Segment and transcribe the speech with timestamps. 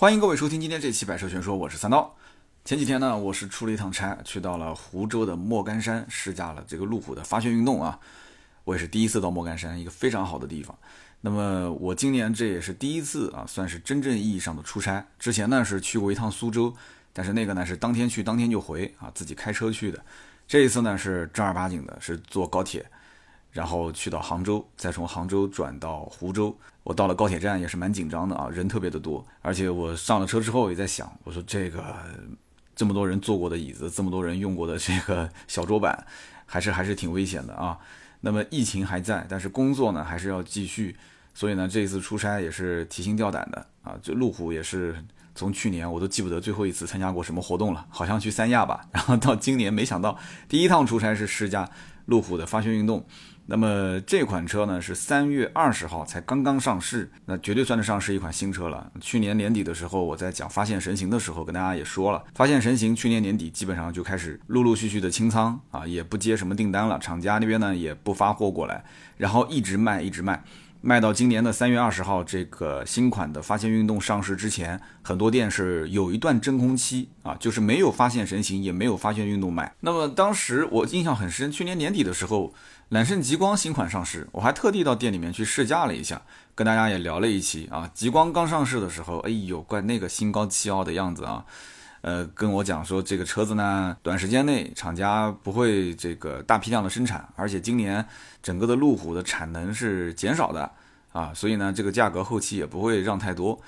[0.00, 2.16] 欢迎各位收听今天这期《百车全说》，我是三刀。
[2.64, 8.00] 前几天呢，我是出了一趟差，去到了湖州的莫干山试驾了这个路虎的发现运动啊。
[8.64, 10.74] 我也是第一次到莫干山，一个非常好的地方。
[11.20, 15.06] 那么我今年这也是第一次啊，算是真正意义上的出差。
[15.18, 16.74] 之前呢是去过一趟苏州，
[17.12, 20.02] 但是那个呢是当天去当天就回啊，自己开车去的。
[20.48, 22.90] 这一次呢是正儿八经的，是坐高铁。
[23.52, 26.56] 然后去到杭州，再从杭州转到湖州。
[26.82, 29.24] 我到了高铁站也是蛮紧张的啊，人特别的多。
[29.42, 31.84] 而且我上了车之后也在想，我说这个
[32.74, 36.06] 这么多人坐过的椅子，这么多人用过的这个小桌板，
[36.46, 37.78] 还是还是挺危险的啊。
[38.22, 40.96] 那么疫情还在，但是工作呢还是要继续。
[41.32, 43.98] 所以呢，这一次出差也是提心吊胆的啊。
[44.02, 45.02] 这路虎也是
[45.34, 48.84] 从去年我都记不得最后一次参加过什么活动了，好像去三亚吧。
[48.90, 51.70] 然后到今年，没想到第一趟出差是试驾
[52.06, 53.06] 路虎的发炫运动。
[53.50, 58.92] 那么这款车呢是三月二十号才刚刚上市，那绝对算得上是一款新车了。
[59.00, 68.84] 去年年底的时候，我在讲发现神行的时候，跟大家也说了，发现神行去年年底基本上就开始陆陆续续的清仓啊，也不接什么订单了，厂家那边呢也不发货过来，
[69.16, 70.44] 然后一直卖一直卖。
[70.82, 79.74] 卖到今年的三月二十号，这个新款的发现运动上市之前，很多店是有一段真空期啊，就是没有发现神行，也没有发现运动卖。
[79.80, 82.54] 那么当时我印象很深，去年年底的时候，
[82.88, 86.22] 揽胜极光新款上市，我还特地到店里面去试驾了一下，
[86.54, 87.90] 跟大家也聊了一期啊。
[87.92, 91.44] 极光刚上市的时候，哎呦，怪那个心高气傲的样子啊。
[92.02, 98.04] 呃，跟我讲说这个车子呢，短时间内厂家不会这个大批量的生产，而且今年
[98.42, 100.70] 整个的路虎的产能是减少的
[101.12, 103.60] 啊，所以呢，这个价格后期也不会让太多。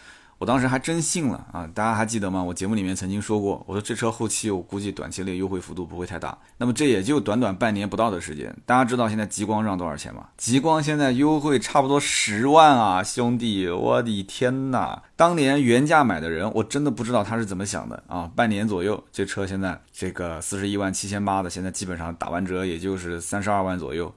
[0.42, 1.70] 我当时还真信了啊！
[1.72, 2.42] 大家还记得吗？
[2.42, 6.36] 我节目里面曾经说过，我说这车后期我估计短期内优惠幅度不会太大。
[6.56, 10.26] 那么这也就短短半年不到的时间，大家知道现在极光让多少钱吗？
[10.36, 15.00] 极光现在优惠差不多十万啊，兄弟，我的天哪！
[15.14, 18.28] 当年原价买的人，我真的不知道他是怎么想的啊！
[18.34, 24.12] 半年左右，这车现在这个四十一万七千八的，现在基本上打完折也就是三十二万左右。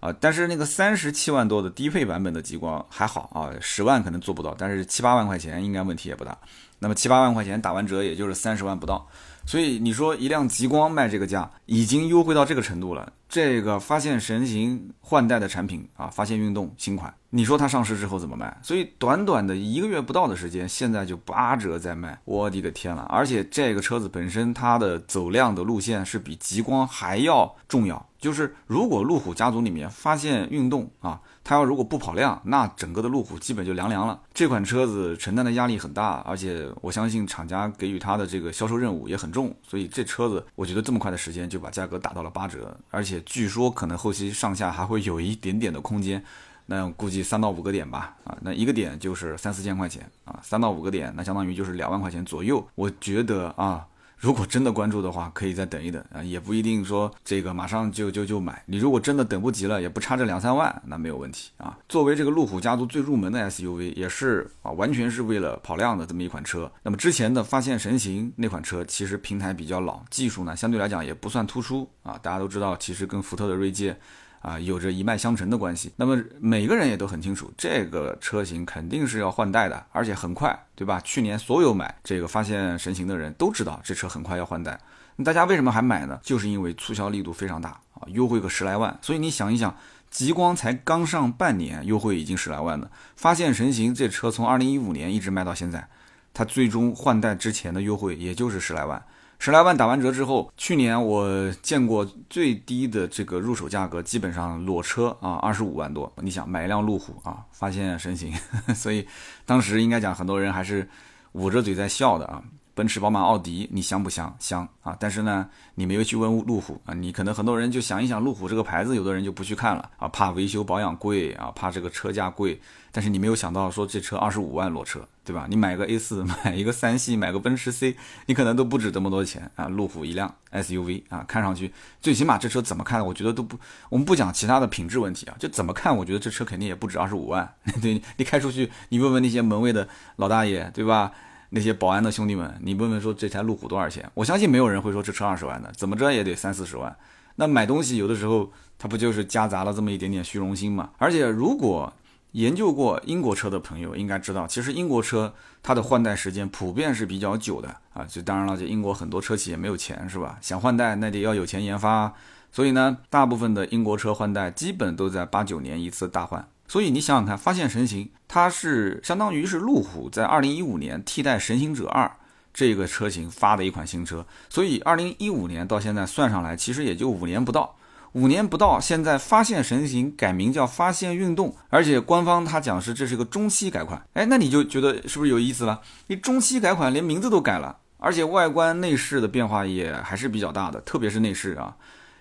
[0.00, 6.36] 啊，但是那个三十七万多的低配版本的极光还好啊，十万可能做不到，但是七八万块钱应该问题也不大。
[6.78, 9.04] 那么七八万块钱打完折也就是三十万不到，
[9.44, 13.12] 所以你说一辆极光卖这个价，已经优惠到这个程度了。
[13.28, 18.56] 这个发现神行换代的产品啊，发现运动新款，你说它上市之后怎么卖？
[18.62, 23.02] 所以短短的一个月不到的时间，现在就八折在卖，我的个天了！
[23.10, 28.07] 而且这个车子本身它的走量的路线是比极光还要重要。
[28.18, 34.20] 就是如果路虎家族里面发现运动啊，它要如果不跑量，那整个的路虎基本就凉凉了。
[34.34, 46.22] 这款车子承担的压力很大，而且我相信厂家给予它的这个销售任务也很重，所以这车子我觉得这么快的时间就把价格打到了八折，而且据说可能后期上下还会有一点点的空间，
[46.66, 53.86] 那估计三到五个点吧，啊，那一个点就是三四千块钱啊，三到五个点，那相当于就是两万块钱左右，我觉得啊。
[54.18, 58.62] 如果真的关注的话，可以再等一等啊，也不一定说这个马上就就就买。
[58.66, 61.78] 你如果真的等不及了，也不差这两三万，那没有问题啊。
[61.88, 66.70] 作为这个路虎家族最入门的 SUV，也是啊，完全是为了跑量的这么一款车。
[66.82, 72.18] 那么之前的发现神行那款车，其实平台比较老，技术呢相对来讲也不算突出啊。
[72.20, 73.96] 大家都知道，其实跟福特的锐界。
[74.40, 75.92] 啊，有着一脉相承的关系。
[75.96, 81.00] 那么每个人也都很清楚，这个车型肯定是要换代的，而且很快，对吧？
[81.04, 84.78] 去年所有买这个发现神行的人都知道，这车很快要换代。
[85.24, 86.20] 大家为什么还买呢？
[86.22, 88.96] 就是因为促销力度非常大啊，优惠个十来万。
[89.02, 89.76] 所以你想一想，
[90.10, 92.88] 极光才刚上半年，优惠已经十来万了。
[93.16, 95.88] 发现神行这车从二零一五年一直卖到现在，
[96.32, 99.02] 它最终换代之前的优惠也就是十来万。
[99.38, 106.12] 十来万打完折之后，去年我见过最低的这个入手价格，基本上裸车啊二十五万多。
[106.20, 108.32] 你想买一辆路虎啊，发现神行，
[108.74, 109.06] 所以
[109.46, 110.88] 当时应该讲很多人还是
[111.32, 112.42] 捂着嘴在笑的啊。
[112.78, 114.32] 奔驰、宝马、奥迪，你香不香？
[114.38, 114.96] 香啊！
[115.00, 122.60] 但是呢，你没有去问路虎啊，你可能很多人就想一想路虎这个牌子，有的人就不去看了啊，怕维修保养贵啊，怕这个车价贵。
[122.92, 125.48] 但是你没有想到说这车二十五万裸车，对吧？
[125.50, 127.96] 你买个 A 四， 买一个三系，买个奔驰 C，
[128.26, 129.66] 你可能都不止这么多钱啊。
[129.66, 133.58] 路虎一辆 SUV 啊，看上去最起码这车怎么看，我觉得都不，
[133.88, 137.52] 我们不讲其他的品质问题啊，就怎么看，我觉得这车肯定也不止二十五万。
[137.82, 141.10] 对你开出去，你问问那些门卫的老大爷，对吧？
[141.50, 144.10] 那些保安的兄弟们，你问问说这台路虎多少钱？
[144.14, 146.96] 我相信没有人会说这车二十万的，怎么着也得三四十万。
[147.36, 150.90] 那买东西有的时候它不就是夹杂了这么一点点虚荣心嘛？
[150.98, 151.92] 而且如果
[152.32, 158.04] 研究过英国车的朋友应该知道，其实英国车它的换代时间普遍是比较久的啊。
[158.04, 160.38] 就当然了，这英国很多车企也没有钱是吧？
[160.42, 162.12] 想换代那得要有钱研发，
[162.52, 172.10] 所以呢，大部分的英国车换代基本都在八九年一次大换所以你想想看，发现神行它是相当于是路虎在二零一五年替代神行者二
[172.52, 177.74] 这个车型发的一款新车，所以二零一五年到现在算上来，其实也就五年不到。
[178.12, 185.80] 五年不到，现在发现神行改名叫发现运动，而且官方他讲是这是一个中期改款，哎，那你就觉得是不是有意思了？
[186.06, 191.76] 你中期改款连名字都改了，而且外观内饰的变化也还是比较大的，特别是内饰啊。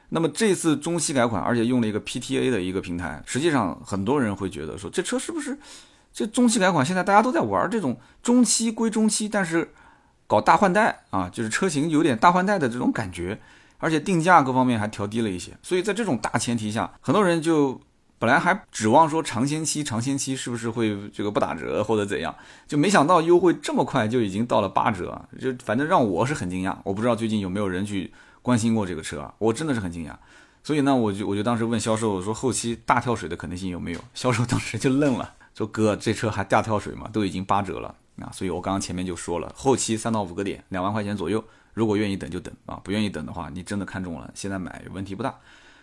[0.09, 5.57] 那么这次中期改款，而且用了一个 PTA 的一个平台，实际上很多人会觉得说，这车是不是
[6.13, 6.85] 这中期改款？
[6.85, 9.69] 现在大家都在玩这种中期归中期，但是
[10.25, 13.37] 搞大换代啊，就是车型有点大换代的这种感觉，
[13.79, 15.51] 而且定价各方面还调低了一些。
[15.61, 17.81] 所以在这种大前提下，很多人就
[18.17, 22.33] 本来还指望说尝鲜期，尝鲜期是不是会这个不打折或者怎样，
[22.65, 26.73] 就没想到优惠这么快就已经到了八折，就反正让我是很惊讶。
[26.85, 28.09] 我不知道最近有没有人去。
[28.47, 30.15] 关心过这个车啊，我真的是很惊讶，
[30.63, 33.99] 所以呢，我就我就当时问销售我说后期大跳水的可能性有没有？
[34.15, 37.09] 销售当时就愣了，说哥这车还大跳水吗？
[37.11, 38.31] 都已经八折了啊！
[38.31, 45.35] 所以我刚刚前面就说了，后期三到五个点，两万块钱左右，如果愿意等就等啊，不愿意等的话，你真的看中了，现在买问题不大。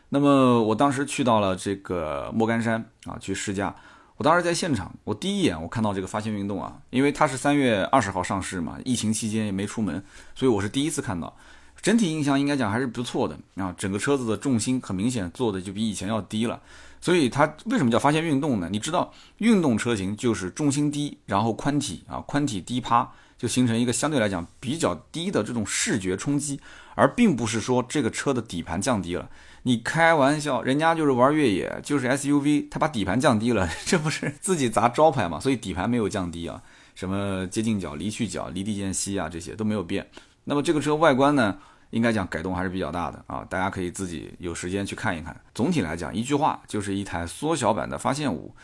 [0.08, 3.76] 那么我当时去到了这个莫干山啊去试驾，
[4.16, 10.02] 我当时在现场，我第一眼我看到这个发现运动啊，因为它是三月二十号上市嘛，疫情期间也没出门，
[10.34, 11.36] 所以我是第一次看到。
[11.84, 16.58] 整体印象应该讲还是不错的啊，整个车子的重心很明显做的就比以前要低了，
[16.98, 18.70] 所以它为什么叫发现运动呢？
[18.72, 26.58] 你知道运动车型就是重心低，然后宽体啊，宽体低趴，就形成一个相对来讲比较低的这种视觉冲击，
[26.94, 29.28] 而并不是说这个车的底盘降低了。
[29.64, 35.38] 你开玩笑，人家就是玩越野，就是 SUV，他把底盘降低了， 这不是自己砸招牌嘛？
[35.38, 36.62] 所以底盘没有降低啊，
[36.94, 40.08] 什么接近角、离去角、离地间隙啊，这些都没有变。
[40.44, 41.58] 那么这个车外观呢？
[41.90, 45.34] 应该讲改动还是比较大的啊，大家可以自己有时间去看一看。
[45.54, 48.54] 总体来讲，一句话就是一台缩小版的发现五。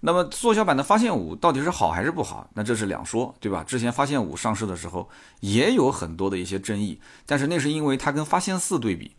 [0.00, 2.48] 那么缩小版的发现五到底是好还是不好？
[2.54, 3.62] 那这是两说，对吧？
[3.62, 5.08] 之前发现五上市的时候
[5.40, 9.12] 也有很多的一些争议，但是那是因为它跟发现四对比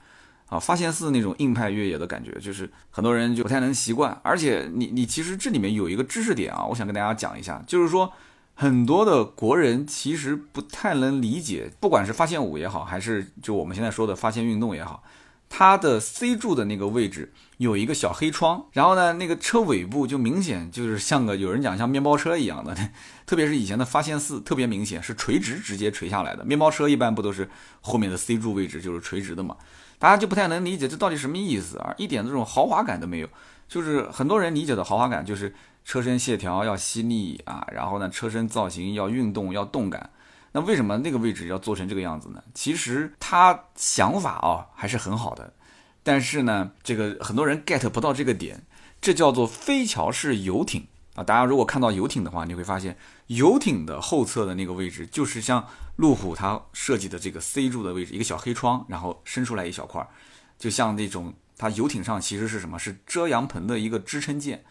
[0.48, 4.20] 啊，发现四那种硬派越野的感觉，就是很多人就不太能习惯。
[4.24, 8.12] 而且你你其实这里面有一个知识点啊，我想跟大家讲一下，就是说。
[8.54, 15.02] 很多的国人其实不太能理解，不管是发现五也好，还是就我们现在说的发现运动也好，
[15.50, 22.78] 它的 C 柱的那个位置有一个小黑窗，然后呢，那个车尾部就明显就是像个有人讲像面包车一样的，
[23.26, 27.50] 特别是以前的发现四特别明显是垂直直接垂下来的，面包车一般不都是
[27.80, 29.58] 后面的 C 柱位置就是垂直的嘛？
[29.98, 33.30] 大家就不太能理解这到底什么意思啊，一点这种豪华感都没有，
[33.68, 35.52] 就是很多人理解的豪华感就是。
[35.84, 40.10] 车身线条要细腻啊，然后呢，车身造型要运动要动感。
[40.54, 42.44] 那为什么那个位置要做成这个样子呢？
[42.54, 45.54] 其实他想法啊还是很好的，
[46.04, 48.64] 但是呢，这个很多人 get 不到这个点。
[49.00, 50.86] 这叫做飞桥式游艇
[51.16, 51.24] 啊！
[51.24, 52.96] 大家如果看到游艇的话，你会发现
[53.26, 60.08] 游艇的后侧的那个位置就是像路虎它设计的这个 C 柱的位置，一个小黑窗，然后伸出来一小块，
[60.60, 62.78] 就像那种它游艇上其实是什么？
[62.78, 64.64] 是遮阳棚的一个支撑件。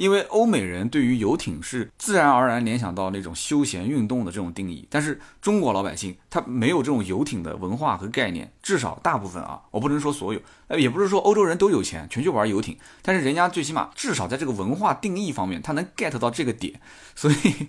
[0.00, 16.80] 因为欧美人对于游艇是自然而然联想到那种休闲运动的这种定义，但是中国老百姓他没有这种游艇的文化和概念，至少大部分啊，我不能说所有，呃，也不是说欧洲人都有钱全去玩游艇，但是人家最起码至少在这个文化定义方面，他能 get 到这个点，
[17.14, 17.68] 所以。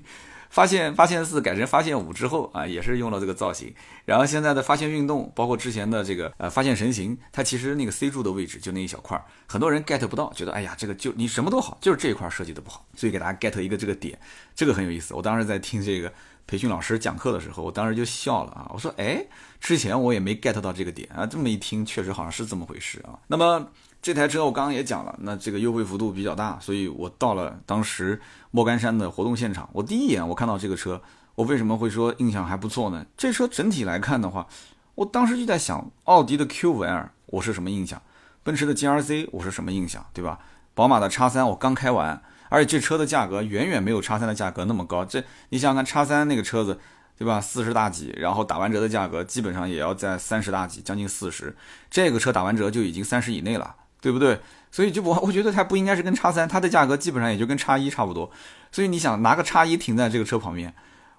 [0.52, 3.74] 发现发现四改成发现五之后啊，也是用了这个造型。
[4.06, 12.86] 然后现在的发现运动，包括之前的这个呃发现神行，它其实那个 C 柱的位置就那一小块，很多人 get 不到，觉得哎呀这个就你什么都好，就是这一块设计的不好。
[12.96, 14.20] 所以给大家 get 一个这个点，
[14.54, 15.14] 这个很有意思。
[15.14, 16.12] 我当时在听这个
[16.46, 19.26] 培训老师讲课的时候，我当时就笑了啊，我说哎，
[19.60, 23.18] 之前我也没 get 到这个点啊，这么一听确实好像是这么回事啊。
[23.28, 23.66] 那么。
[24.02, 31.00] 这台车我刚刚也讲了，那这个优惠幅度比较大，所以我到了当时莫干山的活动现场，我第一眼我看到这个车，
[31.36, 33.06] 我为什么会说印象还不错呢？
[33.16, 34.48] 这车整体来看的话，
[34.96, 38.02] 我当时就在想，奥迪的 Q5L 我是什么印象？
[38.44, 40.04] 奔驰的 GRC 我是什么印象？
[40.14, 40.40] 对吧？
[40.74, 45.06] 宝马的 x 三我刚开完，而且这车的价格远远没有 x 三的价格那么高。
[45.06, 46.80] 这你想想看，，x 三那个车子，
[47.20, 47.40] 对吧？
[47.40, 51.56] 四十大几，然后打完折的价格基本上也要在三十大几，将近四十。
[51.92, 53.76] 这个车打完折就已经三十以内了。
[54.02, 54.38] 对不对？
[54.72, 58.30] 所以就我我觉得它不应该是跟叉三，它的价格基本上也就跟叉一差不多。
[58.72, 60.74] 所以你想拿个叉一停在这个车旁边，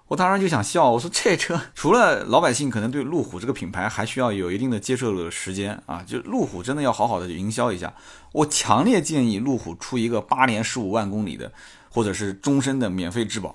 [0.09, 0.91] 我当然就想笑。
[0.91, 7.93] 我说这车除了老百姓可能对路虎这个品牌还需要有一定的接受的时间啊，就路虎真的要好好的营销一下。
[8.33, 11.53] 我强烈建议路虎出一个八年十五万公里的，
[11.91, 13.55] 或者是终身的免费质保，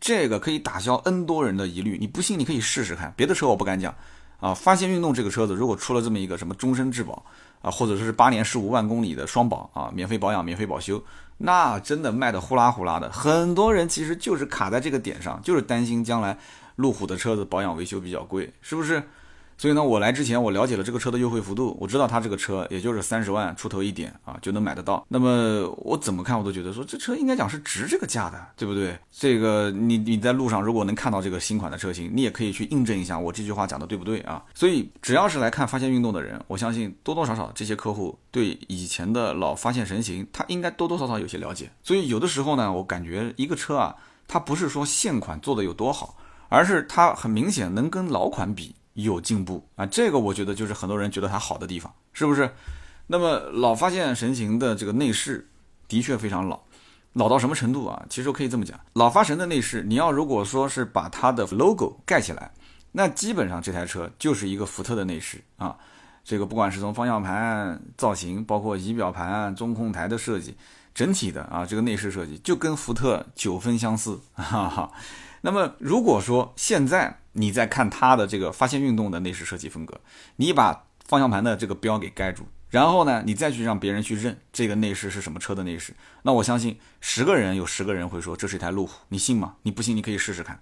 [0.00, 1.96] 这个可以打消 N 多人的疑虑。
[2.00, 3.94] 你不信你可以试试看，别的车我不敢讲。
[4.38, 7.24] 啊，发现运动这个车子如果出了这么一个什么终身质保
[7.66, 11.02] 啊，或者说是八年十五万公里的双保啊，免费保养、免费保修，
[11.38, 13.10] 那真的卖的呼啦呼啦的。
[13.10, 16.38] 很多人其实就是卡在这个点上，就是担心将来
[16.76, 19.02] 路虎的车子保养维修比较贵，是不是？
[19.58, 25.04] 所以呢，我来之前我了解了这个车的优惠幅度，我知道它这个车也就是三十万出头一点啊就能买得到。
[25.08, 28.98] 那么我怎么看我都觉得说这车应该讲是值这个价的，对不对？
[29.10, 34.42] 这个你你在路上如果能看到这个新款的车型，你也可以去印证一下我这句话讲的对不对啊？
[34.54, 41.70] 所以只要是来看发现运动的人，我相信多多少少这些客户对以前的老发现神行，他应该多多少少有些了解。
[41.82, 43.96] 所以有的时候呢，我感觉一个车啊，
[44.28, 46.14] 它不是说现款做的有多好，
[46.50, 48.74] 而是它很明显能跟老款比。
[48.96, 52.50] 有进步啊，这个我觉得就是很多人觉得它好的地方，是不是？
[53.06, 55.48] 那么老发现神行的这个内饰
[55.86, 56.60] 的确非常老，
[57.12, 58.04] 老到什么程度啊？
[58.08, 62.50] 其实我可以这么讲，老发神的内饰，你要如果说是把它的 logo 盖起来，
[62.92, 65.76] 那基本上这台车就是一个福特的内饰啊。
[66.24, 70.56] 这个不管是从方向盘造型，包括仪表盘、中控台的设计，
[70.92, 74.90] 整体的啊这个内饰设计就跟福特九分相似，哈哈。
[75.46, 80.00] 那么如果说现在，你再看它的这个发现运动的内饰设计风格，
[80.34, 89.54] 你把方向盘的这个标给盖住，然后呢，你再去让别人去认这个内饰是什么车的内饰，那我相信十个人有十个人会说这是一台路虎，你信吗？
[89.62, 90.60] 你不信你可以试试看。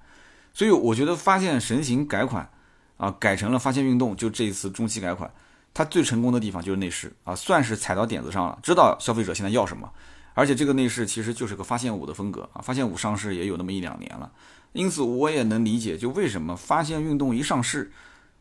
[0.52, 2.50] 所以我觉得发现神行改款
[2.98, 5.32] 啊，改成了发现运动，就这一次中期改款，
[5.72, 9.90] 它最成功的地方就是内饰啊，算是踩到点子上了，知道消费者现在要什么，
[10.34, 14.30] 而且这个内饰其实就是个发现五的风格啊，发现五上市也有那么一两年了。
[14.74, 17.92] 因此，我也能理解，就为什么发现运动一上市，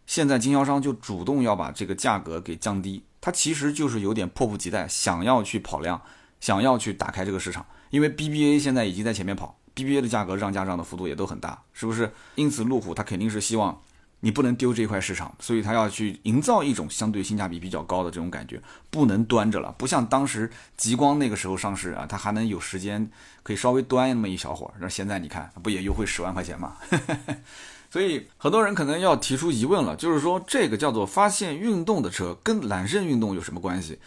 [0.07, 6.01] 现在经销商就主动要把这个价格给降低，它其实就是有点迫不及待，想要去跑量，
[6.41, 7.63] 想要去打开这个市场。
[7.91, 12.11] 因为 BBA 现在已经在前面跑，BBA 的价格让价让的幅度也都很大，是不是？
[12.33, 13.79] 因此，路虎它肯定是希望。
[14.25, 18.58] 你不能丢这块市场，所以他要去营造一种相对性价比比较高的这种感觉，
[18.89, 19.75] 不能端着了。
[19.77, 23.06] 不像当时极光那个时候上市啊，它还能有时间
[23.44, 24.74] 可以稍微端那么一小会儿。
[24.80, 26.77] 那现在你看，不也优惠十万块钱吗？
[27.92, 34.00] 所以很多人可能要提出疑问了，就是说这个叫做发现运动的车跟揽胜运动有什么关系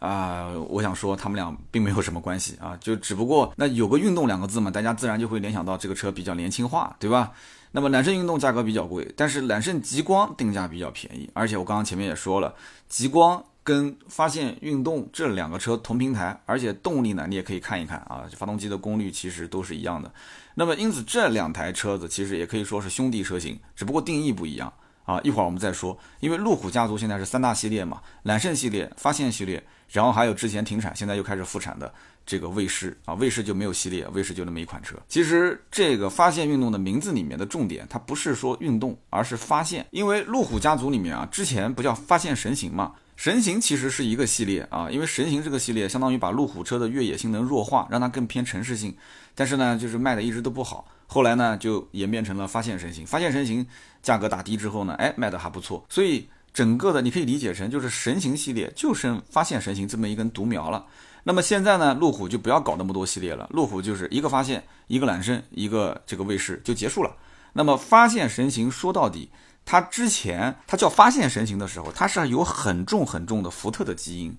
[0.00, 0.50] 啊？
[0.68, 7.32] 我想说他们俩并没有什么关系啊，就只不过那有个运动两个字嘛，大家自然就会联想到这个车比较年轻化，对吧？
[7.72, 12.54] 那么揽胜运动价格比较贵，但是揽胜极光定价比较便宜，而且我刚刚前面也说了，
[12.86, 20.12] 极光跟发现运动这两个车同平台，而且动力呢你也可以看一看啊，发动机的功率其实都是一样的。
[20.54, 24.70] 那么因此这两台车子其实也可以说是兄弟车型，只不过定义不一样
[25.04, 25.18] 啊。
[25.24, 31.94] 一会儿我们再说，因为路虎家族现在是三大系列嘛，揽胜系列、发现系列，然后还有之前停产，现在又开始复产的。
[32.24, 34.96] 这个卫士啊，卫士就没有系列，卫士就那么一款车。
[35.08, 39.86] 其实这个发现运动的名字里面的重点，它不是说运动，而是发现。
[39.90, 44.88] 因为路虎家族里面啊，之前不叫发现神行嘛，神行其实是一个系列啊。
[44.90, 48.94] 因为神行这个系列相当于把路虎车的越野性能弱化，让它更偏城市性。
[49.34, 50.86] 但是呢，就是卖的一直都不好。
[51.06, 53.04] 后来呢，就演变成了发现神行。
[53.04, 53.66] 发现神行
[54.02, 55.84] 价格打低之后呢，哎，卖的还不错。
[55.88, 60.86] 所以整个的你可以理解成就是神行系列就剩发现神行这么一根独苗了。
[61.24, 67.14] 那么现在呢，路虎就不要搞那么多系列了，路虎就是一个发现，一个揽胜，一个这个卫士就结束了。
[67.52, 69.30] 那么发现神行说到底，
[69.64, 74.36] 它之前它叫发现神行的时候，它是有很重很重的福特的基因。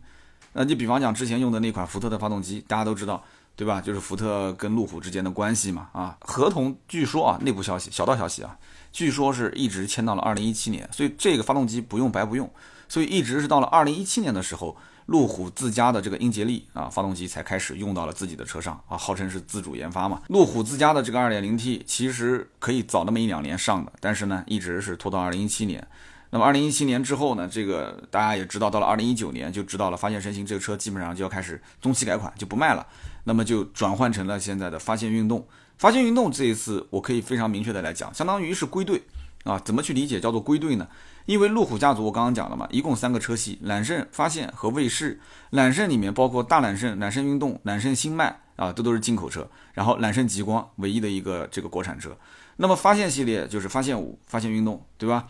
[0.51, 3.23] 那你比方讲之前用的那款福特的发动机，大家都知道，
[3.55, 3.79] 对吧？
[3.79, 8.57] 就是福特跟路虎之间的关系嘛，啊，合同据说啊，内部消息，小道消息啊，
[8.91, 12.51] 据说是一直签到了二零一七年，所以这个发动机不用白不用，
[12.89, 14.75] 所以一直是到了二零一七年的时候。
[15.07, 20.21] 路虎自家的这个英杰利啊，发动机才开始用到了自己的车上啊，号称是自主研发嘛。
[20.29, 25.85] 路虎自家的这个 2.0T 其实可以早那么一两年上的，但是呢，一直是拖到2017年。
[26.29, 32.87] 那么2017年之后呢，这个大家也知道，到了2019年就知道了，发现神行这个车基本上就要开始中期改款，就不卖了。
[33.25, 35.47] 那么就转换成了现在的发现运动。
[35.77, 39.03] 发现运动这一次，我可以非常明确的来讲，相当于是归队
[39.43, 39.59] 啊。
[39.59, 40.87] 怎么去理解叫做归队呢？
[41.25, 45.19] 因为路虎家族，我刚刚讲了嘛，一共三个车系：揽胜、发现和卫士。
[45.51, 49.47] 揽胜里面包括大揽胜、揽胜运动、揽胜星脉啊，这都是进口车。
[49.73, 52.17] 然后揽胜极光唯一的一个这个国产车。
[52.57, 55.27] 那么发现系列就是发现五、发现运动，对吧？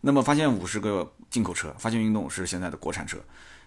[0.00, 3.18] 那么发现五是个进口车，发现运动是现在的国产车。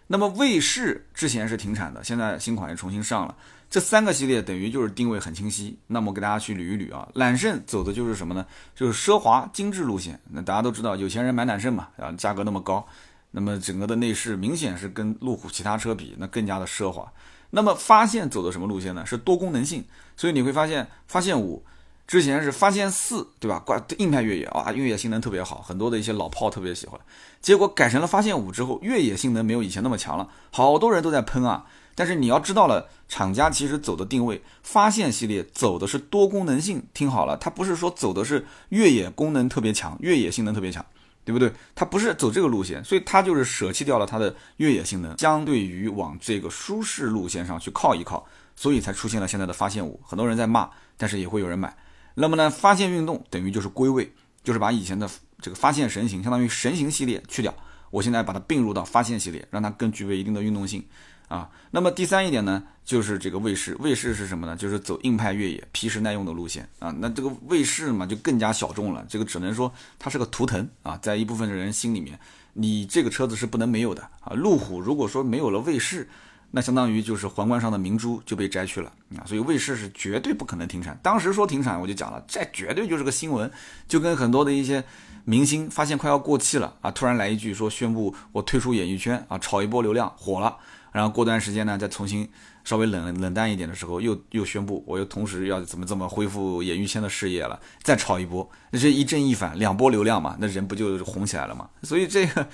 [0.07, 3.36] 那么卫士之前是停产的，现在新款也重新上了。
[3.69, 5.77] 这三个系列等于就是定位很清晰。
[5.85, 8.45] 那么给大家去捋一捋啊，揽胜走的就是什么呢？
[8.73, 10.19] 就是奢华精致路线。
[10.31, 12.83] 那大家都知道，有钱人买揽胜嘛，啊，价格那么高，
[13.31, 17.11] 那么整个的内饰明显是跟路虎其他车比，那更加的奢华。
[17.51, 19.05] 那么发现走的什么路线呢？
[19.05, 19.85] 是多功能性。
[20.17, 21.63] 所以你会发现，发现五
[22.07, 23.59] 之前是发现四，对吧？
[23.59, 26.99] 挂硬派越野啊，越野性能特别好，很多的一些老炮特别喜欢。
[27.39, 31.65] 结果改成了发现五之后，越野性能没有以前那么强了，好多人都在喷啊。
[31.99, 36.81] 但是你要知道了，厂家其实走的定位，发现系列走的是多功能性。
[36.93, 40.85] 听好了，它不是说走的是越野功能特别强，越野性能特别强，
[41.25, 41.51] 对不对？
[41.75, 48.25] 它不是走这个路线，所以它就是舍弃掉了它的越野性能，相对于往这个舒适路线上去靠一靠，
[48.55, 49.99] 所以才出现了现在的发现五。
[50.05, 51.75] 很多人在骂，但是也会有人买。
[52.13, 54.09] 那么呢，发现运动等于就是归位，
[54.41, 55.09] 就是把以前的
[55.41, 57.53] 这个发现神行，相当于神行系列去掉，
[57.91, 60.81] 我现在把它并入到发现系列，让它更具备一定的运动性
[61.29, 61.50] 啊。
[61.71, 64.57] 那么第三一点呢，就是这个卫士，卫士是什么呢？
[64.57, 66.93] 就是走硬派越野、皮实耐用的路线啊。
[67.00, 72.19] 那这个卫士嘛，就更加小众了，这个只能说它是个图腾啊，在一部分的人心里面，
[72.53, 74.33] 你这个车子是不能没有的啊。
[74.33, 76.09] 路虎如果说没有了卫士，
[76.51, 81.00] 那相当于就是皇冠上的明珠就被摘去了啊，所以卫士是绝对不可能停产。
[81.03, 83.51] 当时说停产，我就讲了，这绝对就是个新闻，
[83.88, 84.83] 就跟很多的一些
[85.25, 90.57] 明星发现快要过气了啊，突然来一句说宣布我退出演艺圈啊，炒一波流量火了，
[90.91, 92.29] 然后过段时间呢再重新
[92.63, 101.69] 稍微冷冷淡一点的时候，又又宣布我又同时要怎么怎么恢复演艺圈的事业了，再炒一波，那这一正一反两波流量嘛，那人不就红起来了嘛？
[101.84, 102.48] 所以这个。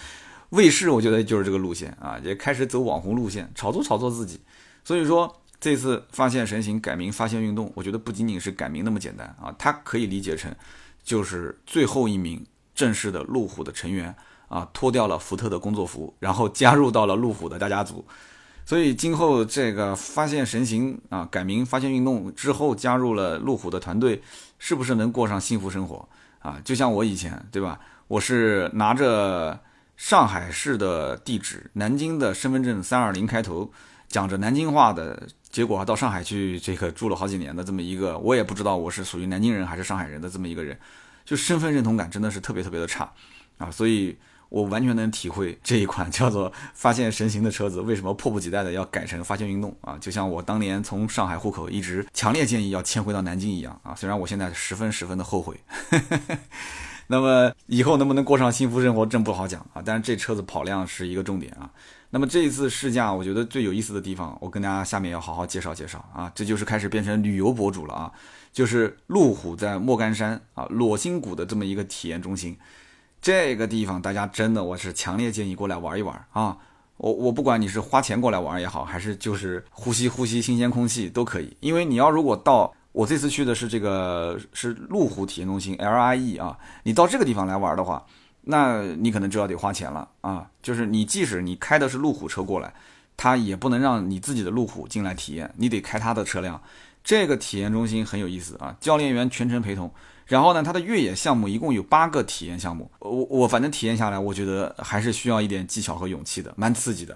[0.51, 4.39] 卫视我觉得就是这个路线啊，也开始走网红路线，炒作炒作自己。
[4.85, 10.55] 所以说这次发现神行改名发现运动，我觉得不仅仅是改名那么简单啊，它可以理解成
[11.03, 14.15] 就是最后一名正式的路虎的成员
[14.47, 18.05] 啊，脱掉了福特的工作服，然后加入到了路虎的大家族。
[18.65, 24.21] 所以今后这个发现神行啊改名发现运动之后加入了路虎的团队，
[24.59, 26.07] 是不是能过上幸福生活
[26.39, 26.59] 啊？
[26.63, 29.59] 就像我以前对吧，我是拿着。
[29.97, 33.71] 上海市的地址，南京的身份证三二零开头，
[34.09, 40.77] 讲着南京话的，结果到上海去这个住了好几年的这么一个，我也不知道我是属于南京人还是上海人的这么一个人，
[41.23, 43.09] 就身份认同感真的是特别特别的差
[43.57, 44.13] 啊，所以
[44.55, 55.59] 我完全能体会这一款 叫做发现神行的车子为什么迫不及待的要改成发现运动啊，就像我当年从上海户口一直强烈建议要迁回到南京一样啊，虽然我现在十分十分的后悔。
[57.07, 59.83] 那么以后能不能过上幸福生活，真不好讲啊！
[59.85, 61.69] 但是这车子跑量是一个重点啊。
[62.09, 66.31] 那么这一次试驾，我觉得最有意思的地方，我跟大家下面要好好介绍介绍啊。
[66.33, 68.11] 这就是开始变成旅游博主了啊，
[68.51, 72.57] 就是路虎在莫干山啊裸心谷的这么一个体验中心。
[73.25, 76.55] 这个地方大家真的我是强烈建议过来玩一玩啊！
[76.97, 82.71] 我我不管你是花钱过来玩也好，还是就是呼吸呼吸新鲜空气都可以，因为你要如果到。
[82.91, 88.05] 我这次去的是这个是路虎体验中心 LIE 啊，你到这个地方来玩的话，
[88.41, 90.47] 那你可能就要得花钱了啊。
[90.61, 92.71] 就是你即使你开的是路虎车过来，
[93.17, 96.61] 他也不能让你自己的路虎进来体验，你得开他的车辆。
[97.05, 99.89] 这个体验中心很有意思啊，教练员全程陪同。
[100.25, 107.15] 然后呢，它的越野项目一共有八个体验项目，我我反正体验下来，我觉得还是需要一点技巧和勇气的，蛮刺激的。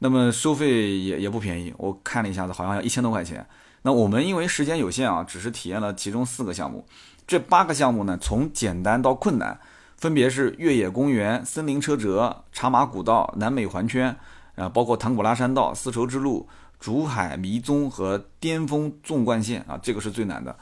[0.00, 3.46] 那么收费也也不便宜，我看了一下子，好像要一千多块钱。
[3.82, 6.84] 那我们因为时间有限啊，只是体验了其中四个项目。
[7.24, 9.60] 这八个项目呢，从简单到困难，
[9.96, 14.16] 分别是越野公园、森林车辙、茶马古道、南美环圈，
[14.56, 16.48] 啊，包括唐古拉山道、丝绸之路、
[16.80, 20.56] 竹海迷踪和巅峰纵贯线啊，这个是最难的。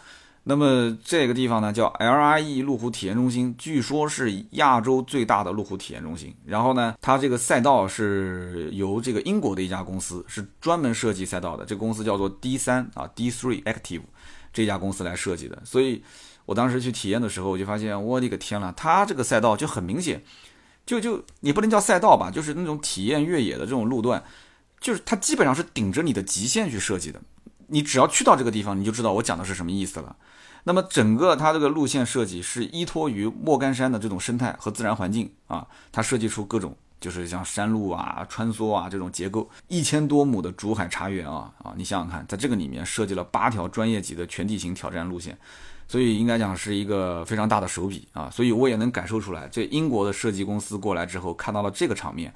[0.45, 6.35] 那么这个地方呢，叫 LRE 路虎体验中心，据说是亚洲最大的路虎体验中心。
[6.45, 11.67] 然后呢，它这个赛道是由这个英国的一家公司，是专门设计赛道的。
[11.67, 14.01] 这个公司叫做 D3 啊，D3 Active
[14.51, 15.61] 这家公司来设计的。
[15.67, 16.03] 所以
[16.47, 20.23] 我当时去体验的时候，我就发现，我的个天呐，它这个赛道就很明显，
[20.87, 24.25] 就就你不能叫赛道吧，就是那种体验越野的这种路段，
[24.81, 27.21] 就是它基本上是顶着你的极限去设计的。
[27.69, 30.17] 你只要去到这个地方，你就知道我讲的是什么意思了。
[30.65, 45.37] 那么整个它这个路线设计是依托于莫干山的这种生态和自然环境啊，它设计出各种就是像山路啊、穿梭啊这种结构，一千多亩的竹海茶园啊啊，你想想看，在这个里面设计了八条专业级的全地形挑战路线，
[45.87, 52.35] 所以应该讲是一个非常大的手笔啊，所以我也能感受出来，这英国的设计公司过来之后看到了这个场面。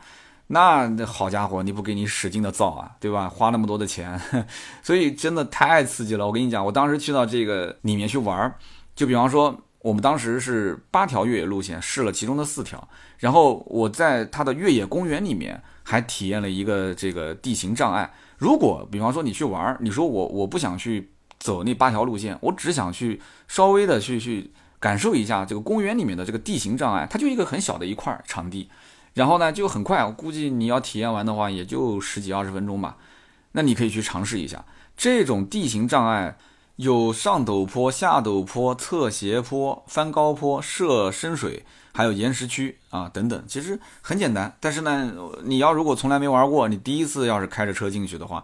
[0.54, 3.26] 那好家伙，你不给你使劲的造啊，对吧？
[3.26, 4.20] 花那么多的钱，
[4.84, 6.26] 所以真的太刺激了。
[6.26, 8.54] 我跟你讲，我当时去到这个里面去玩儿，
[8.94, 12.86] 就比方说，我们当时是八条越野路线，试了其中的四条，
[13.16, 18.12] 然后我在它的越野公园里面还体验了一个这个地形障碍。
[18.36, 28.68] 如果比方说你去玩儿，你说我我不想去走那八条路线，我只想去稍微的去去感受一下这个公园里面的这个地形障碍，它就一个很小的一块场地。
[29.14, 32.96] 然后呢，就很快，我估计你要体验完的话，也就十几二十分钟吧。
[33.52, 34.64] 那你可以去尝试一下
[34.96, 36.38] 这种地形障碍，
[36.76, 43.44] 有上陡坡、下陡坡、侧斜坡、翻高坡、涉深水，还有岩石区啊等等。
[43.46, 45.12] 其实很简单，但是呢，
[45.44, 48.42] 你要如果从来没玩过，你第一次要是开着车进去的话，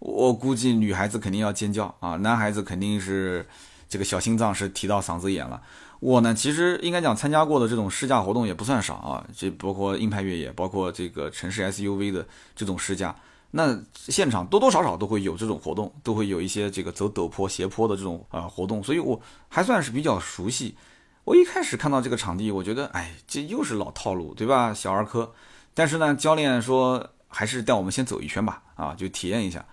[0.00, 3.46] 我估计女孩子肯定要尖叫啊，男孩子肯定是
[3.88, 5.62] 这个小心脏是提到嗓子眼了。
[6.00, 13.14] 我呢，其实应该讲参加过的这种试驾活动也不算少啊，这包括硬派越野，包括这个城市 SUV 的这种试驾。
[13.50, 20.76] 那现场多多少少都会有这种活动，都会有一些这个走陡坡、斜坡的这种啊活动，所以我还算是比较熟悉。
[21.24, 24.72] 我一开始看到这个场地，我觉得，哎，这又是老套路，对吧？
[24.72, 25.32] 小儿科。
[25.74, 29.64] 但是呢，教练说还是带我们先走一圈吧，啊，就体验一下。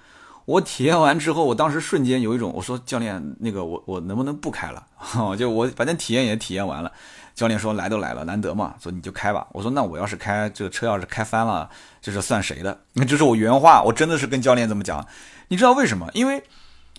[0.45, 4.85] 我体验完之后，我当时瞬间有一种，我说教练，那个我我能不能不开了？
[5.37, 6.91] 就我反正体验也体验完了。
[7.33, 9.45] 教练说来都来了，难得嘛，说你就开吧。
[9.51, 11.69] 我说那我要是开这个车要是开翻了，
[12.01, 12.79] 这是算谁的？
[12.93, 15.05] 那这是我原话，我真的是跟教练这么讲。
[15.49, 16.09] 你知道为什么？
[16.13, 16.41] 因为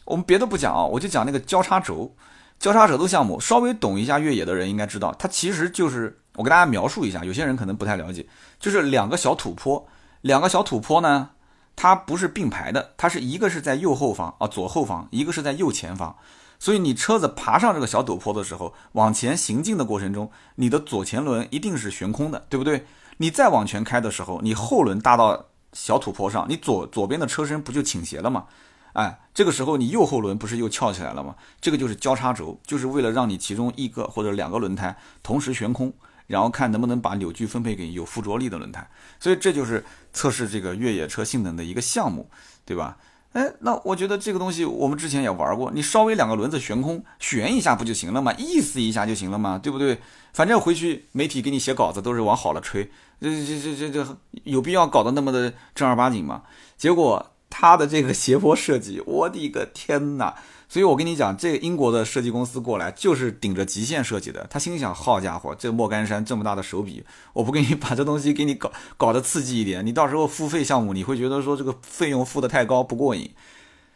[0.04, 2.14] 我们别的不讲啊，我就讲那个交叉轴，
[2.58, 8.26] 交叉轴的项目，稍微懂一下越野的人应该知道，它其实就是我给大家描述一下，有些人可能不太了解，
[8.60, 9.88] 就是两个小土坡，
[10.20, 11.30] 两个小土坡呢，
[11.76, 16.16] 它不是并排的，它是一个是在右后方啊左后方，一个是在右前方。
[16.58, 22.86] 所以你车子爬上这个小陡坡的时候，往前行进的过程中，你的左前轮一定是悬空的，对不对？
[23.18, 28.46] 你再往前开的时候，你后轮搭到小土坡上，你左左边的车身不就倾斜了吗？
[28.94, 31.34] 哎，这个时候你右后轮不是又翘起来了吗？
[31.60, 35.92] 这个就是交叉轴，就是为了让你其中一个或者两个轮胎同时悬空，
[36.26, 38.88] 然后看能不能把扭矩分配给有附着力的轮胎。
[39.18, 42.28] 所以这就是测试这个越野车性能的一个项目，
[42.64, 42.96] 对吧？
[43.32, 48.32] 哎，那我觉得这个东西我们之前也玩过，你稍微两个轮子悬空悬一下不就行了吗？
[48.38, 49.98] 意思一下就行了嘛，对不对？
[50.32, 56.44] 反正回去媒体给你写稿子都是往好了吹，这这这这这有必要搞得那么的正儿八经吗？
[56.78, 60.34] 结果它的这个斜坡设计，我的个天哪！
[60.68, 64.46] 所以我跟你讲，这英国的设计公司过来就是顶着极限设计的。
[64.50, 73.30] 他心想：好家伙，这莫干山这么大的手笔，我不给你把这东西给你搞搞得刺激一点，你到时候付费项目你会觉得说这个费用付的太高不过瘾。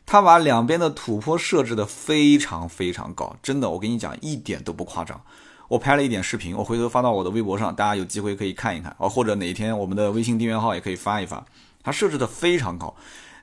[0.06, 5.20] 他把两边的土坡设置的非常非常高，真的，我跟你讲一点都不夸张。
[5.68, 11.44] 我拍了一点视频，我回头发到我的微博上，大家有机会可以看一看啊，或者哪一天我们的微信订阅号也可以发一发。
[11.82, 12.94] 它设置的非常高。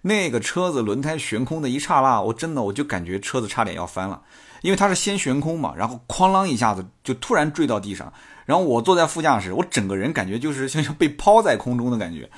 [0.08, 4.22] 那个车子轮胎悬空的一刹那，我真的我就感觉车子差点要翻了，
[4.62, 8.12] 因为它是先悬空嘛，然后哐啷一下子就突然坠到地上，
[8.46, 12.30] 然后我坐在副驾驶，我整个人感觉就是像像被抛在空中的感觉。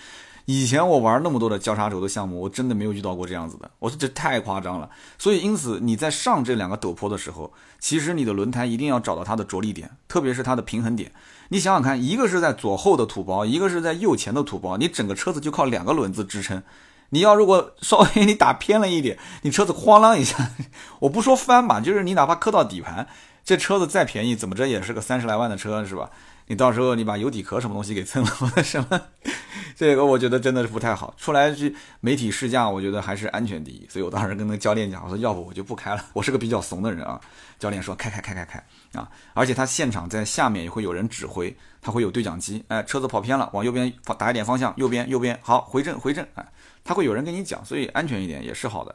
[0.45, 4.89] 以前我玩那么多的交叉轴的项目，我真的没有遇到过这样子的，我说这太夸张了。
[5.19, 11.11] 所以因此你在上这两个陡坡的时候，其实你的轮胎一定要找到它的着力点，特别是它的平衡点。
[11.49, 16.63] 你想想看，一个是在左后的土包，一个是在右前的土包，你整个车子就靠两个轮子支撑。
[17.09, 20.51] 你要如果稍微你打偏了一点，你车子哐啷一下，
[21.01, 23.07] 我不说翻吧，就是你哪怕磕到底盘，
[23.43, 26.09] 这车子再便宜，怎么着也是个三十来万的车，是吧？
[26.47, 29.01] 你到时候你把油底壳什么东西给蹭了，什么，
[29.79, 31.15] 这个我觉得真的是不太好。
[31.15, 33.87] 出来去媒体试驾，我觉得还是安全第一。
[33.87, 37.17] 所以我当时跟那个教练讲，我说要不我就不开了，我是个比较怂的人啊。
[37.57, 38.61] 教练说开开开开开
[38.99, 46.45] 啊，而且他现场在下面也会有人指挥，他会有对讲机，哎，车子跑偏了，往右边打一点方向，右边右边好回正回正，哎。
[46.83, 48.93] 他会有人跟你讲，所以安全一点也是好的。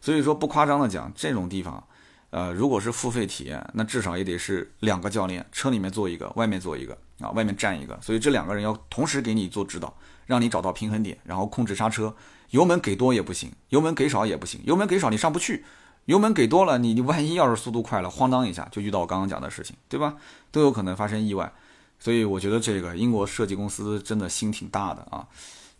[0.00, 1.86] 所以说不夸张的讲，这种地方，
[2.30, 7.96] 呃，如果是付费体验，那至少也得是两个教练，车里面坐一个，外面坐一个啊，外面站一个。
[8.02, 12.14] 所以这两个人要同时给你做指导，让你找到平衡点，然后控制刹车，
[12.50, 15.64] 油门给多也不行，油门给少也不行，油门给少你上不去，
[16.06, 20.14] 油门给多了你你万一要是速度快了，哐当一下就遇到我刚刚讲的事情，对吧？
[20.50, 21.52] 都有可能发生意外。
[21.98, 25.26] 所以我觉得这个英国设计公司真的心挺大的啊。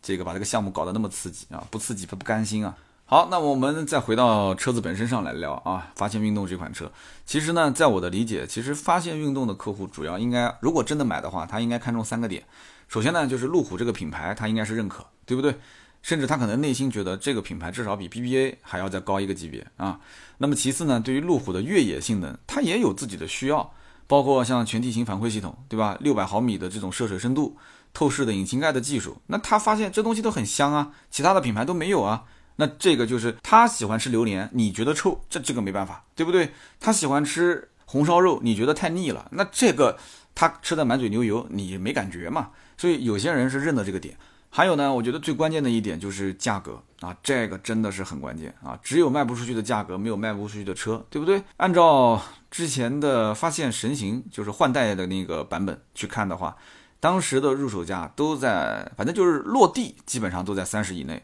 [0.00, 2.76] 这个把这个项目搞得那么刺激啊，不刺激他不甘心啊。
[3.07, 5.90] 好，那我们再回到车子本身上来聊啊。
[5.94, 6.90] 发现运动这款车，
[7.26, 12.42] 其实呢，在我的理解，其实发现运动的客户主要应该，如果真的买的话，他应该看中三个点。
[12.88, 15.56] 首先呢，就是路虎这个品牌，他应该是认可，对不对？
[16.02, 19.98] 甚至他可能内心觉得这个品牌至少比 BBA 还要再高一个级别啊。
[20.38, 23.72] 那么其次呢，对于路虎的越野性能，它也有自己的需要，
[24.06, 25.96] 包括像全地形反馈系统，对吧？
[26.00, 27.56] 六百毫米的这种涉水深度。
[27.96, 32.24] 透视的引擎盖的技术，那他发现这东西都很香啊，其他的品牌都没有啊。
[32.56, 36.50] 那这个就是他喜欢吃榴莲，你觉得臭，这这个没办法，对不对？
[36.80, 39.96] 他喜欢吃红烧肉，你觉得太腻了，那这个
[40.34, 42.50] 他吃的满嘴牛油，你没感觉嘛？
[42.76, 44.16] 所以有些人是认的这个点。
[44.50, 48.78] 还有呢，我觉得最关键的一点就是价格啊，这个真的是很关键啊。
[48.82, 51.42] 只有卖不出去的价格，没有卖不出去的车，对不对？
[51.56, 56.56] 按照之前的发现神行，就是换代的那个版本去看的话。
[57.00, 61.22] 当时的入手价都在，反正就是落地基本上都在三十以内，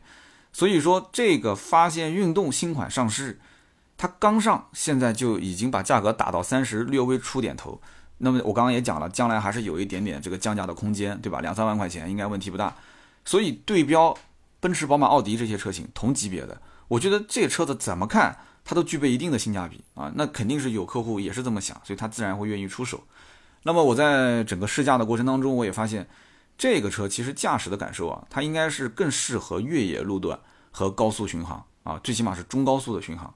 [0.52, 3.38] 所以说这个发现运动新款上市，
[3.96, 7.80] 它刚上，现在就已经把价格打到三十，略微出点头。
[8.22, 11.40] 那么我刚刚也讲了，将来还是有一点点这个降价的空间，对吧？
[11.40, 12.76] 两三万块钱应该问题不大。
[13.24, 14.14] 所以对标
[14.60, 20.12] 奔驰、宝马、奥迪这些车型同级别的，我觉得这车子怎么看它都具备一定的性价比啊。
[20.14, 23.02] 那肯定是有客户也是这么想，所以他自然会愿意出手。
[23.62, 26.06] 那么我在整个试驾的过程当中，我也发现
[26.58, 30.38] 这个车其实驾驶的感受啊，它应该是更适合越野路段
[30.70, 33.32] 和高速巡航啊，最起码是中高速的巡航。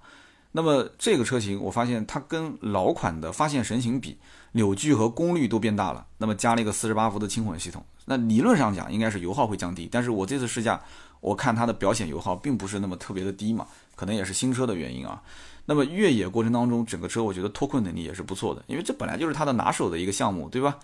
[0.53, 4.19] 那么这个车型，我发现它跟老款的发现神行比。
[4.57, 10.81] 扭矩和功率都变大了，那么加了一个四十八伏的轻混系统，那理论上讲应该是油耗会降低，但是我这次试驾，
[11.21, 15.21] 我看它的表显油耗并不是那么特别的低嘛，可能也是新车的原因啊。
[15.67, 20.79] 那么越野过程当中，整个车我觉得脱困能力也是不错的，因为这本来就是它的拿手的一个项目，对吧？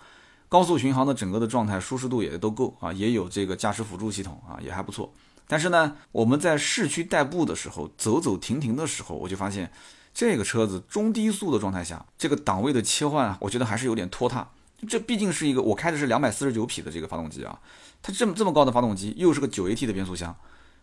[0.49, 5.13] 高速巡航的整个的状态舒适度也都够啊，也有这个驾驶辅助系统啊，也还不错。
[5.47, 9.71] 但是呢，我们在市区代步的时候，走走停停的时候，我就发现。
[10.13, 14.47] 这个车子中低速的状态下，这个档位的切换啊，我觉得还是有点拖沓。
[14.87, 17.59] 这毕竟是一个我开的是两百四十九匹的这个发动机啊，
[18.01, 20.35] 它这么这么高的发动机，又是个九 AT 的变速箱，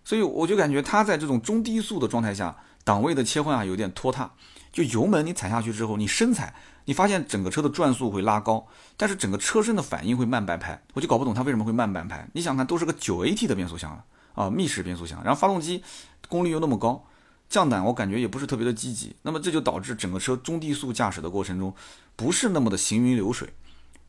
[0.05, 4.31] 所以我就感觉它在这种中低速的状态下，档位的切换啊有点拖沓。
[4.71, 12.29] 就油门你踩下去之后，你深踩，你发现整个车的转速会拉高，但是整个车身的反应会慢半拍，我就搞不懂它为什么会慢半拍。
[12.35, 15.83] 你想看，都是个九 AT 的变速箱了啊，密室变速箱，然后发动机
[16.29, 17.05] 功率又那么高。
[17.49, 21.75] 降档我感觉也不是特别的积极，那么这就导致整个车中低速驾驶的过程中
[22.15, 23.49] 不是那么的行云流水，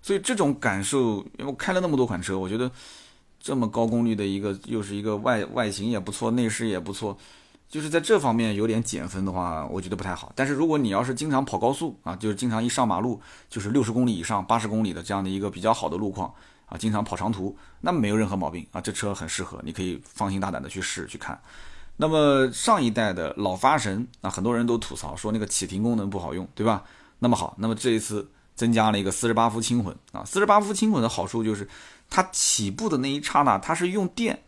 [0.02, 2.70] 所以这种感受，因为我开了那么多款车，我觉得
[3.40, 7.18] 这么高功率的一个，又是一个外外形也不错，内饰也不错，
[7.70, 10.34] 就是在这方面有点减分的话，我觉得不太好。
[10.36, 16.34] 但是如果你要是经常跑高速啊，就是经常一上马路就是六十公里以上、八十公里的这样的一个比较好的路况
[16.66, 21.40] 啊，经常跑长途，那没有任何毛病啊，这车很适合，你可以放心大胆的去试去看。
[22.02, 26.86] 那么上一代的老发神啊，很多人都吐槽说那个启停功能不好用，对吧？
[27.20, 31.68] 那么好，那么这一次增加了一个四十八伏轻混啊，四十八伏轻混的好处就是
[32.10, 34.42] 它起步的那一刹那，它是用电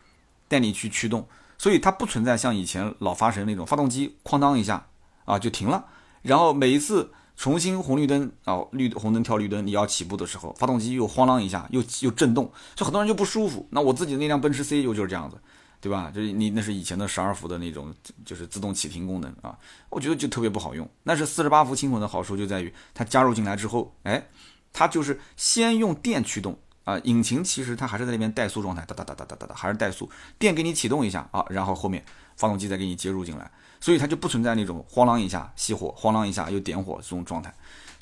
[0.48, 4.86] 带你去驱动，所以它不存在像以前老发神那种发动机哐当一下
[5.26, 5.84] 啊就停了，
[6.22, 13.68] 然后每一次重新红绿灯啊绿红灯跳绿灯你要起步的时候，发动机又哐啷一下又又震动，就很多人就不舒服。
[13.68, 15.36] 那我自己那辆奔驰 C 就就是这样子。
[15.82, 16.12] 对吧？
[16.14, 17.92] 就是你那是以前的十二伏的那种，
[18.24, 19.58] 就是自动启停功能啊，
[19.90, 20.88] 我觉得就特别不好用。
[21.04, 24.24] 但是四十八伏轻混的好处就在于它加入进来之后，哎，
[24.72, 32.04] 它就是先用电驱动啊，引擎其实它还是在那边怠速状态，哒哒哒哒哒哒哒，还是怠速，电给你启动一下啊，然后后面
[32.36, 37.52] 发动机再给你接入进来，所以它就不存在那种哐啷一下熄火，哐啷一下又点火这种状态。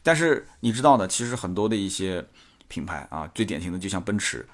[0.03, 2.23] 但是你知道的，其实很多的一些
[2.69, 4.47] 品牌啊，最典型的就像奔驰。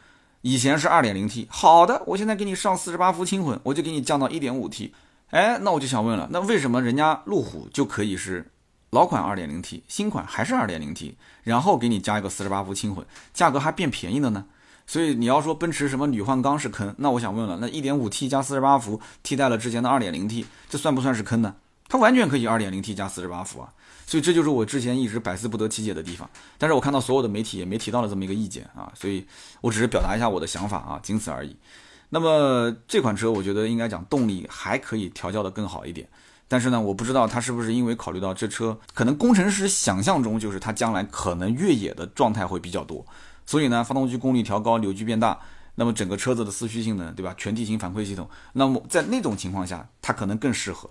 [0.47, 4.95] 以前是二点零 T，好的，我现在给你上四十八伏轻混，我就给你降到一点五 T。
[5.31, 8.49] 哎，那我就想问了，那为什么人家路虎就可以是
[8.91, 13.05] 老款二点零 T，新款还是二点零 T，然后给你加一个四十八伏轻混，
[13.35, 14.45] 价格还变便宜了呢？
[14.87, 21.57] 所以你要说奔驰什么铝换钢是坑，那我想问了，那一点五 T 加四十八伏替代了之前的二点零 T，这算不算是坑呢？
[21.89, 23.73] 它完全可以二点零 T 加四十八伏啊。
[24.07, 29.27] 所以这就是我之前一直百思不得其解的地方，但是我看到所有的媒体也没提到了这么一个意见啊，所以
[29.61, 31.57] 我只是表达一下我的想法啊，仅此而已。
[32.11, 36.09] 那么这款车我觉得应该讲动力还可以调教的更好一点，
[36.47, 43.05] 但是呢，我不知道它是不是因为考虑到这车可能工程师想象中就是它将来可能越野的状态会比较多，
[43.45, 45.37] 所以呢，发动机功率调高，扭矩变大，
[45.75, 47.35] 那么整个车子的四驱性能，对吧？
[47.37, 50.89] 全地形反馈系统，那么在那种情况下，它可能更适合。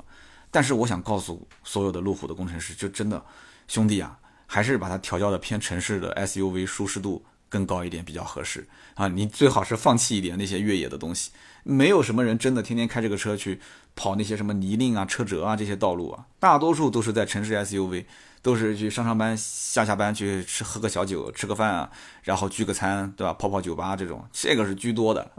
[0.55, 3.21] 但是我想告诉所有的路虎的工程师，就真的，
[3.67, 9.09] 兄弟啊，还是把它调教的偏城市的 SUV 舒适度更高一点比较合适啊！
[9.09, 11.31] 你最好是放弃一点那些越野的东西，
[11.63, 13.59] 没有什么人真的天天开这个车去
[13.97, 18.05] 跑那些什么泥泞啊、车辙啊这些道路啊，大多数都是在城市 SUV，
[18.41, 21.91] 都是去上上班、下下班去吃喝个小酒、吃个饭啊，
[22.23, 23.33] 然后聚个餐，对吧？
[23.33, 25.29] 泡泡酒吧这种，这个是居多的，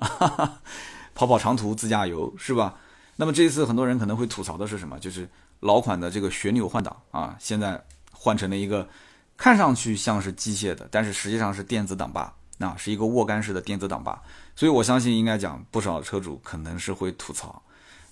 [1.15, 2.75] 跑跑长途自驾游是吧？
[3.17, 4.99] 那么这一次很多人可能会吐槽的是什么？
[4.99, 5.29] 就是
[5.61, 8.87] 老款的这个旋钮换挡啊，现在换成了一个
[9.37, 14.23] 看上去像是机械的，但是实际上是电子挡把，啊，是一个握杆式的电子挡把。
[14.55, 17.63] 所以我相信应该讲不少车主可能是会吐槽。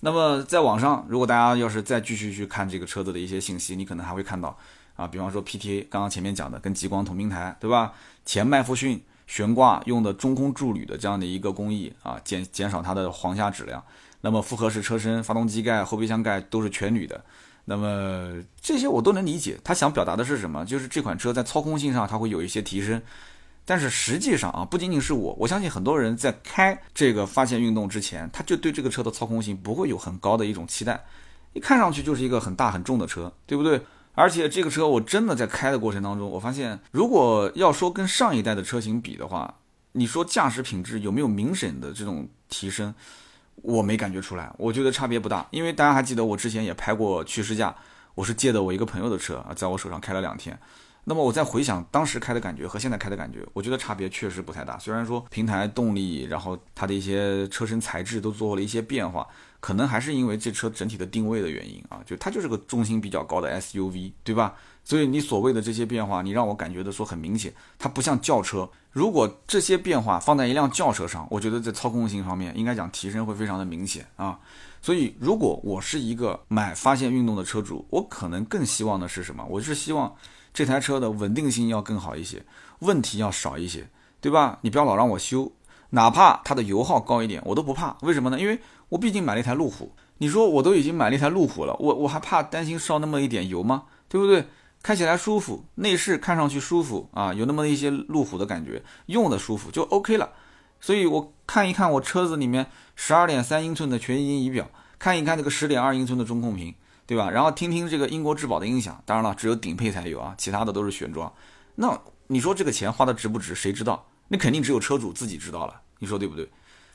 [0.00, 4.56] 那么在网上，如果大家要是再继续去看这个车子的一些信息，你可能还会看到
[4.96, 7.92] 啊，比方说 PTA 刚刚前面讲的跟极光同平台，对吧？
[8.24, 13.82] 前麦弗逊悬挂用的中空铸铝的这样的一个工艺啊，减减少它的簧下质量。
[14.24, 17.22] 那么复合式车身、发动机盖、后备箱盖都是全铝的，
[17.66, 19.60] 那么这些我都能理解。
[19.62, 20.64] 他想表达的是什么？
[20.64, 23.02] 就是这款车在操控性上它会有一些提升，
[23.66, 31.04] 但是实际上啊，不仅仅是我， 我相信很多人在开这个发现运动之前，他就对这个车的操控性不会有很高的一种期待，
[31.52, 33.78] 一看上去就是一个很大很重的车，对不对？
[34.14, 39.54] 而且这个车我真的在开的过程当中，我发现如果要说跟上一代的车型比的话，
[39.92, 42.94] 你说驾驶品质有没有明显的这种提升？
[43.64, 45.46] 我没感觉出来，我觉得差别不大。
[45.50, 47.74] 因为大家还记得我之前也拍过去试驾，
[48.14, 50.59] 我是借的我一个朋友的车啊，在我手上开了两天。
[51.07, 54.79] 那么我再回想当时开的感觉和现在开的感觉，我觉得差别确实不太大。
[54.79, 59.27] 虽然说平台动力，然后它的一些车身材质都做了一些变化，
[59.61, 64.55] 可能还是因为这车整体的定位的原因啊，就它就是个重心比较高的 SUV，对吧？
[64.85, 68.68] 所以你所谓的这些变化，你让我感觉的说很明显，它不像轿车。
[68.92, 74.38] 如果这些变化放在一辆轿车上，我觉得在操控性方面应该讲提升会非常的明显啊。
[74.83, 79.44] 所以如果我是一个买发现运动的车主，我可能更希望的是什么？
[79.49, 80.14] 我是希望。
[80.53, 82.40] 这台车的稳定性要更好一些，
[82.79, 83.88] 问题要少一些，
[84.20, 84.61] 对吧？
[84.62, 85.51] 你不要老让我修，
[85.90, 87.97] 哪怕它的油耗高一点，我都不怕。
[88.03, 88.38] 为什么呢？
[88.38, 89.90] 因为我毕竟买了一台路虎。
[90.18, 93.83] 你说我都已经买了一台路虎了，我我还怕担心烧那么一点油吗？
[94.09, 94.47] 对不对？
[94.85, 100.31] 开起来舒服，内饰看上去舒服啊，有那么一些路虎的感觉，用的舒服就 OK 了。
[100.81, 106.73] 所以我看一看我车子里面十二点三英寸的全液晶仪表，看一看这个十点二英寸的中控屏。
[107.07, 107.31] 对吧？
[107.31, 111.31] 然后听听这个英国质保的音响，当然了，只有顶配才有啊，其他的都是选装。
[111.75, 113.55] 那你说这个钱花的值不值？
[113.55, 114.07] 谁知道？
[114.29, 115.83] 那肯定只有车主自己知道了。
[115.99, 116.49] 你说对不对？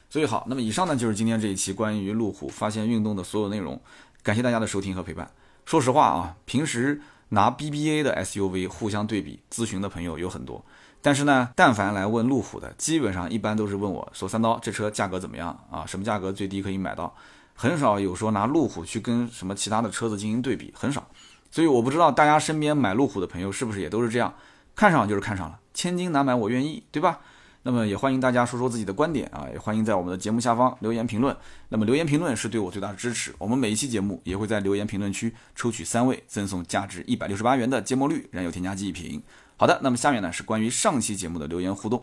[0.09, 3.79] 所以好，那么以上呢就是今天这一期关于路虎发现运动的所有内容。
[4.23, 5.29] 感谢大家的收听和陪伴。
[5.63, 10.63] 说实话啊，平时拿 BBA 的 SUV 互相对比咨询的朋友有很多，
[11.01, 15.85] 但是呢，但凡来问路虎的，基本上一般都是问我说三刀这车价格怎么样啊？
[15.85, 17.13] 什么价格最低可以买到？
[17.55, 21.07] 很少有说拿路虎去跟什么其他的车子进行对比，很少，
[21.51, 24.33] 所以我不知道大家身边买路虎的朋友是不是也都是这样，
[24.75, 27.19] 看上就是看上了，千金难买我愿意，对吧？
[27.63, 31.35] 那么也欢迎大家说说自己的观点啊，也欢迎在我们的节目下方留言评论。
[31.67, 39.21] 那么留言评论是对我最大的支持，我们每一期节目也会在留言评论区抽取三位，赠送价值一百六十八元的芥末绿燃油添加剂一瓶。
[39.57, 42.01] 好的，那么下面呢是关于上期节目的留言互动。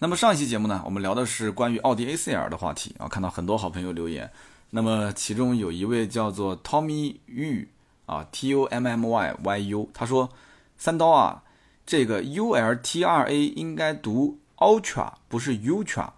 [0.00, 4.30] 那么上一期节目呢，我们聊的是关于奥迪 A4L 的话题啊，看到很多好朋友留言。
[4.70, 7.66] 那么其中有一位叫做 Tommy Yu
[8.04, 10.28] 啊，T O M M Y Y U，他说
[10.76, 11.42] ：“三刀啊，
[11.86, 16.10] 这个 U L T R A 应该读 Ultra，不是 Ultra。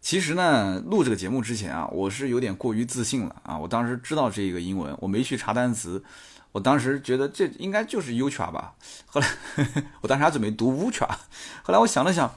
[0.00, 3.58] 其实呢，录这个节目之前啊，我是有点过于自信了啊。
[3.58, 6.02] 我当时知道这个英文，我没去查单词，
[6.52, 8.74] 我当时觉得这应该就是 Ultra 吧。
[9.06, 9.28] 后来
[10.02, 11.08] 我当时还准备读 Ultra，
[11.62, 12.34] 后来我想了想，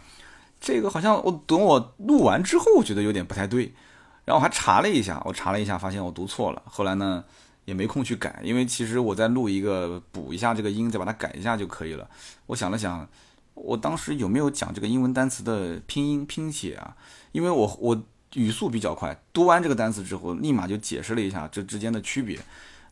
[0.61, 3.73] 这个好像我等我录完之后，我觉得有点不太对。”
[4.23, 6.61] 然后我还查了一下，我查了一下，发现我读错了。
[6.65, 7.23] 后来呢，
[7.63, 12.09] 也没空去改，因为其实我在录一个，补一下这个音，再把它改一下就可以了。
[12.47, 13.07] 我想了想，
[13.63, 16.95] 我当时有没有讲这个英文单词的拼音拼写啊？
[17.31, 22.39] 因为我我语速比较快，读完这个单词之后，立马就解释了一下这之间的区别。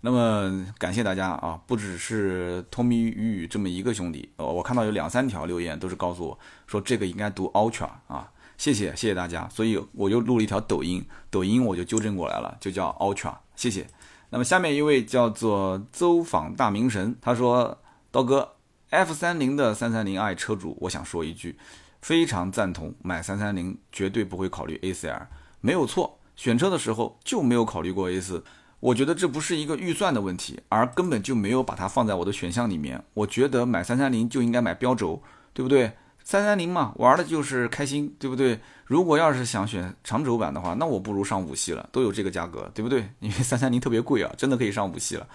[0.01, 8.31] 那么感谢大家啊，不只是托米语这么一个兄弟，呃，我看到有两三条留言都是告诉我说这个应该读 ultra 啊。
[8.57, 13.85] 谢谢谢谢大家，所以我就录了一条抖音，抖音我就纠正过来了，就叫 Ultra，谢谢。
[14.29, 17.77] 那么下面一位叫做走访大明神，他说：
[18.11, 18.54] 刀哥
[18.89, 21.57] ，F 三零的三三零 i 车主，我想说一句，
[22.01, 25.27] 非常赞同买三三零，绝对不会考虑 A 四 L，
[25.61, 28.43] 没有错，选车的时候就没有考虑过 A 四，
[28.79, 33.03] 我觉得这不是一个预算的问题，而根本就没有把它放在我的选项里面。
[33.13, 35.21] 我觉得买三三零就应该买标轴，
[35.53, 35.93] 对不对？
[36.23, 38.59] 三三零嘛，玩的就是开心，对不对？
[38.85, 43.07] 如果要是想选长轴版的话，那我不如上五系了，都有这个价格，对不对？
[43.19, 45.27] 因为三三零特别贵啊，真的可以上五系了。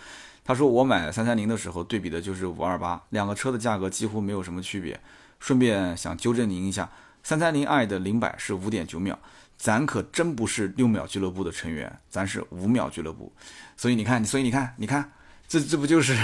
[0.50, 4.98] 他说我买三三零的时候对比的就是五二八，两个车的价格几乎没有什么区别。
[5.38, 6.90] 顺便想纠正您一下，
[7.22, 9.16] 三三零 i 的零百是五点九秒，
[9.56, 13.32] 咱可真不是六秒俱乐部的成员，咱是五秒俱乐部。
[13.76, 15.12] 所以你看，所以你看，你看，
[15.46, 16.18] 这这不就是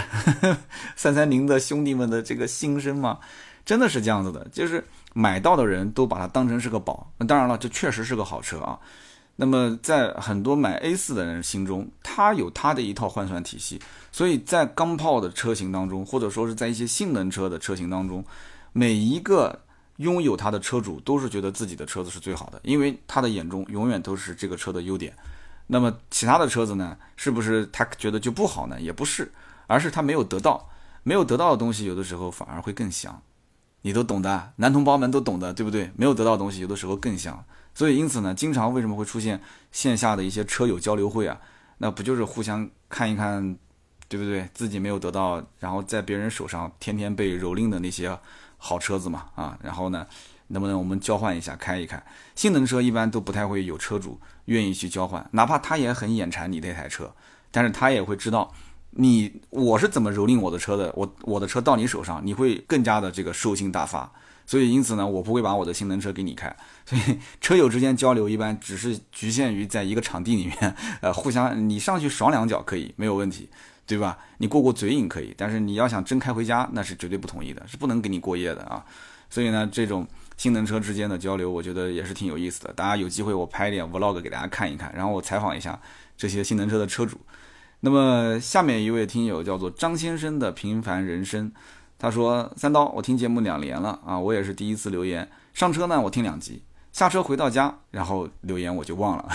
[0.97, 3.21] 三三零的兄弟们的这个心声吗？
[3.65, 4.85] 真的是这样子的，就是
[5.15, 7.13] 买到的人都把它当成是个宝。
[7.19, 8.77] 那当然了，这确实是个好车啊。
[9.39, 13.79] 那么在很多买 A 四的人心中，它有它的一套换算体系。
[14.17, 18.25] 所以在钢炮的车型当中，或者说是在一些性能车的车型当中，
[18.73, 19.61] 每一个
[19.97, 25.15] 拥有它的车主都是觉得自己的车子是最好的，因为他的眼中永远都是这个车的优点。
[25.67, 28.81] 那么其他的车子呢，是不是他觉得就不好呢？
[28.81, 29.31] 也不是，
[29.67, 30.67] 而是他没有得到，
[31.03, 33.21] 没有得到的东西，有的时候反而会更香。
[33.83, 35.91] 你都懂的，男同胞们都懂的，对不对？
[35.95, 37.45] 没有得到的东西，有的时候更香。
[37.75, 39.43] 所以因此呢，经常为什么会出现
[39.73, 41.39] 线下的一些车友交流会啊？
[41.77, 43.59] 那不就是互相看一看，
[44.09, 44.49] 对不对？
[44.55, 48.17] 自己没有得到，然后在别人手上天天被蹂躏的那些
[48.59, 49.27] 好车子嘛？
[49.35, 50.07] 啊，然后呢，
[50.49, 52.03] 能不能我们交换一下，开一开？
[52.35, 57.13] 性能车一般都不太会有车主愿意去交换，哪怕他也很眼馋你那台车，
[57.51, 58.53] 但是他也会知道
[58.91, 64.11] 你我是怎么蹂躏我的车的，我我的车到你手上，你会更加的这个兽性大发。
[64.49, 66.55] 所以因此呢，我不会把我的性能车给你开。
[66.85, 73.49] 所以车友之间交流一般只是局限于在一个场地里面，呃，互相你上去爽两脚可以没有问题，
[73.87, 74.19] 对吧？
[74.39, 78.85] 你过过嘴瘾可以，但是你要想真开回家，那是绝对不同意的，是不能给你过夜的啊。
[79.31, 80.07] 所以呢，这种
[80.37, 82.73] 性能车之间的交流，我觉得也是挺有意思的。
[82.73, 85.81] 大家有机会我拍一点 vlog 给大家看一看，然后我采访一下
[86.17, 87.21] 这些性能车的车主。
[87.81, 91.53] 那么下面一位听友叫做张先生的平凡人生。
[91.99, 95.27] 他说：“三刀，我听节目两年了啊，我也是第一次留言。
[95.55, 96.63] 上车呢，我听两集；
[96.93, 99.29] 下车回到家，然后留言我就忘了。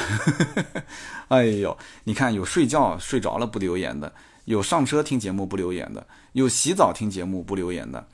[1.30, 4.14] 哎呦，你看有睡觉睡着了不留言的，
[4.46, 8.08] 有上车听节目不留言的，有洗澡听节目不留言的。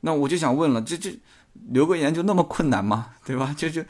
[0.00, 1.16] 那我就想问了，这这
[1.68, 3.10] 留个言就那么困难吗？
[3.24, 3.54] 对吧？
[3.56, 3.82] 就就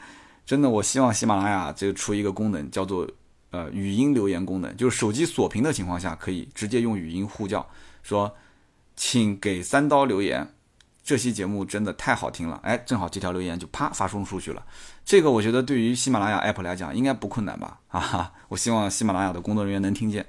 [0.45, 3.07] 真的，我希望喜马拉雅这出一个功能，叫做
[3.51, 7.67] 呃语音留言功能，就是手机锁屏的情况下，可以直接用语音呼叫
[8.01, 8.33] 说。”
[8.95, 10.53] 请给三刀留言，
[11.03, 14.63] 这期节目真的太好听了，哎，正好这条留言就啪发送出去了。
[15.03, 17.79] 这个我觉得对于喜马拉雅 app 来讲应该不困难吧？
[17.87, 20.23] 啊，我希望喜马拉雅的工作人员能听见，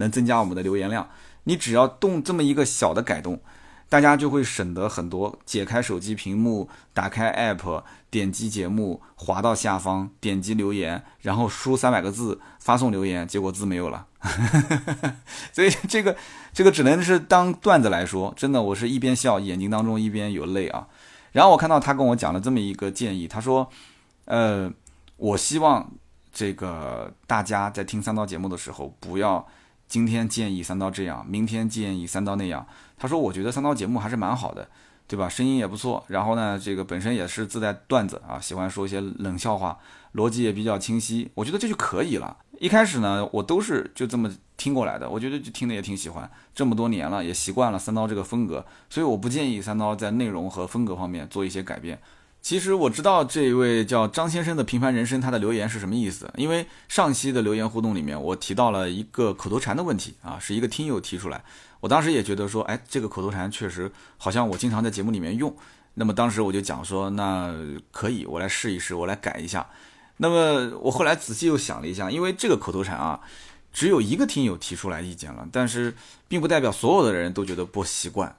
[0.00, 1.08] 能增加我们的留言量。
[1.44, 3.40] 你只要动这么一个小的改动。
[3.88, 14.06] 大家就会省得很多，解开手机屏幕，打开 app，点击节目，滑到下方，点击留言，然后输三百个字发送留言，结果字没有了。
[15.52, 16.16] 所以这个
[16.52, 20.86] 这个只能是当段子来说，真的，我是一边笑，眼睛当中一边有泪啊。
[21.32, 23.68] 然后我看到他跟我讲了这么一个建议，他说，
[24.26, 24.70] 呃，
[25.16, 25.90] 我希望
[26.32, 29.44] 这个大家在听三刀节目的时候，不要
[29.90, 32.64] 今天建议三刀这样，明天建议三刀那样。
[32.96, 34.68] 他说：“我觉得三刀节目还是蛮好的，
[35.08, 35.28] 对吧？
[35.28, 39.76] 声音也不错，然后呢，这个本身也是自带段子啊，喜欢说一些冷笑话，
[40.14, 41.28] 逻辑也比较清晰。
[41.34, 42.36] 我觉得这就可以了。
[42.60, 46.30] 一开始呢，我都是就这么听过来的，我觉得就听的也挺喜欢。
[46.54, 52.00] 这么多年了，也习惯了三刀这个风格，所以我不建议三刀在内容和风格方面做一些改变。
[52.42, 56.30] 其实我知道这一位叫张先生的平凡人生，他的留言是什么意思？
[56.36, 61.42] 因为上期的留言互动里面，我提到了一个口头禅的问题啊，是一个听友提出来。”
[61.80, 65.54] 我当时也觉得说，哎，这个口头禅确实好像我经常在节目里面用。
[65.94, 67.54] 那么当时我就讲说，那
[67.90, 69.66] 可以，我来试一试，我来改一下。
[70.18, 73.20] 那么我后来仔细又想了一下，因为这个口头禅啊，
[73.72, 75.94] 只有一个听友提出来意见了，但是
[76.28, 78.36] 并不代表所有的人都觉得不习惯。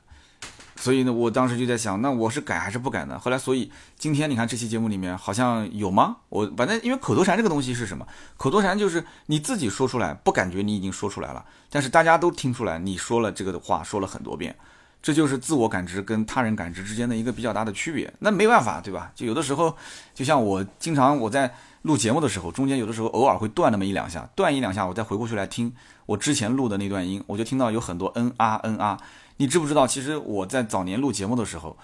[0.82, 3.20] 所以呢，我当时就在想，那我是改还是不改呢？
[3.20, 6.18] 后来，所以今天你看这期节目里面好像有吗？
[6.30, 8.08] 我反正因为口头禅这个东西是什么？
[8.36, 14.56] 口头禅就是你自己说出来，不感觉你已经说出来了，但是大家都听出来你说了这个的话，说了很多遍，
[15.02, 18.14] 这就是自我感知跟他人感知之间的一个比较大的区别。
[18.20, 19.12] 那没办法，对吧？
[19.16, 19.76] 就有的时候，
[20.14, 25.74] 就像我经常我在录节目的时候，中间有的时候偶尔会断那么一两下，断一两下，我再回过去来听
[26.06, 29.00] 我之前录的那段音，我就听到有很多嗯啊嗯啊。
[29.38, 29.88] 你知不知道？
[29.88, 31.76] 其实我在早年录节目的时候，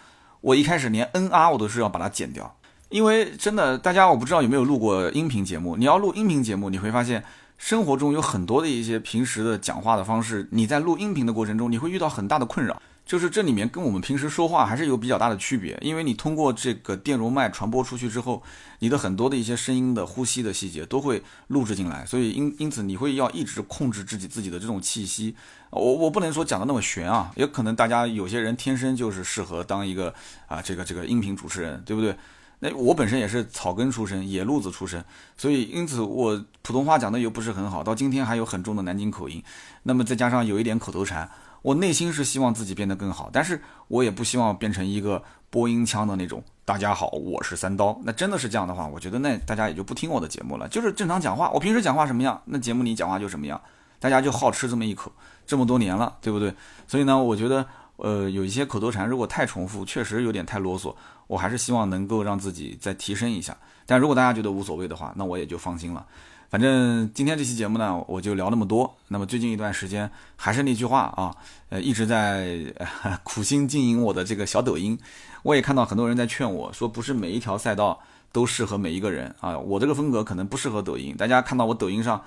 [0.41, 2.55] 我一开始连嗯啊我都是要把它剪掉，
[2.89, 5.75] 因为真的，大家我不知道有没有录过音频节目。
[5.75, 7.23] 你要录音频节目，你会发现
[7.57, 12.79] 生活中有很多的一些平时的讲话的方式，你在录音频的过程中，你会遇到很大的困扰。
[13.07, 18.43] 就是这里面跟我们平时说话还是有比较大的区别，因为你通过这个电容麦传播出去之后，
[18.79, 25.33] 你的很多的一些声音的呼吸的细节都会录制进来，所以因因此你会要一直控制自己自己的这种气息。
[25.69, 30.13] 我我不能说讲的那么玄啊，也可能大家有些人天生就是适合当一个
[30.45, 32.13] 啊这个这个音频主持人，对不对？
[32.59, 35.01] 那我本身也是草根出身，野路子出身，
[35.37, 39.41] 所以因此我普通话讲的又不是很好，到今天还有很重的南京口音，
[39.83, 41.29] 那么再加上有一点口头禅。
[41.67, 46.41] 我内心是希望自己变得更好，但是我也不希望变成一个播音腔的那种。
[46.63, 47.99] 大家好，我是三刀。
[48.05, 50.65] 那真的是这样的话，我觉得那大家也就不听我的节目了。
[50.69, 53.61] 就是正常讲话，我平时讲话什么样，那节目里讲话就什么样。
[53.99, 55.11] 大家就好吃这么一口，
[55.45, 56.53] 这么多年了，对不对？
[56.87, 57.65] 所以呢，我觉得，
[57.97, 60.95] 呃，有一些口头禅如果太重复，确实有点太啰嗦。
[61.27, 63.57] 我还是希望能够让自己再提升一下。
[63.87, 66.05] 但如果大家觉得无所谓的话，那我也就放心了。
[66.49, 68.95] 反正今天这期节目呢，我就聊那么多。
[69.07, 71.35] 那么最近一段时间，还是那句话啊，
[71.69, 72.73] 呃，一直在
[73.23, 74.97] 苦心经营我的这个小抖音。
[75.43, 77.99] 我也看到很多人在劝我说，不是每一条赛道
[78.31, 79.57] 都适合每一个人啊。
[79.57, 81.15] 我这个风格可能不适合抖音。
[81.17, 82.21] 大家看到我抖音上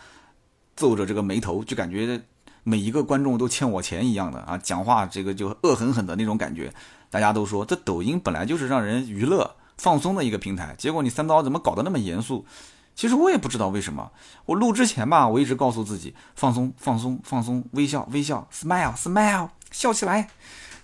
[0.76, 2.20] 皱着这个眉头，就感觉
[2.62, 6.70] 每一个观众都欠我钱一样的啊，讲话这个就恶狠狠的那种感觉。
[7.08, 9.50] 大家都说这抖音本来就是让人娱乐
[9.80, 12.44] 放松的一个平台，结果你三刀怎么搞得那么严肃？
[12.94, 14.10] 其实我也不知道为什么，
[14.44, 20.28] 我录之前吧，我一直告诉自己放松、放松、放松，微笑、微笑，smile、smile，笑起来。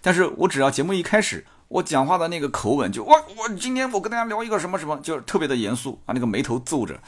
[0.01, 6.99] 但是我只要节目一开始，我讲话的那个口吻就，我我今天我跟大家聊一个什么什么，就是特别的严肃啊，那个眉头皱着。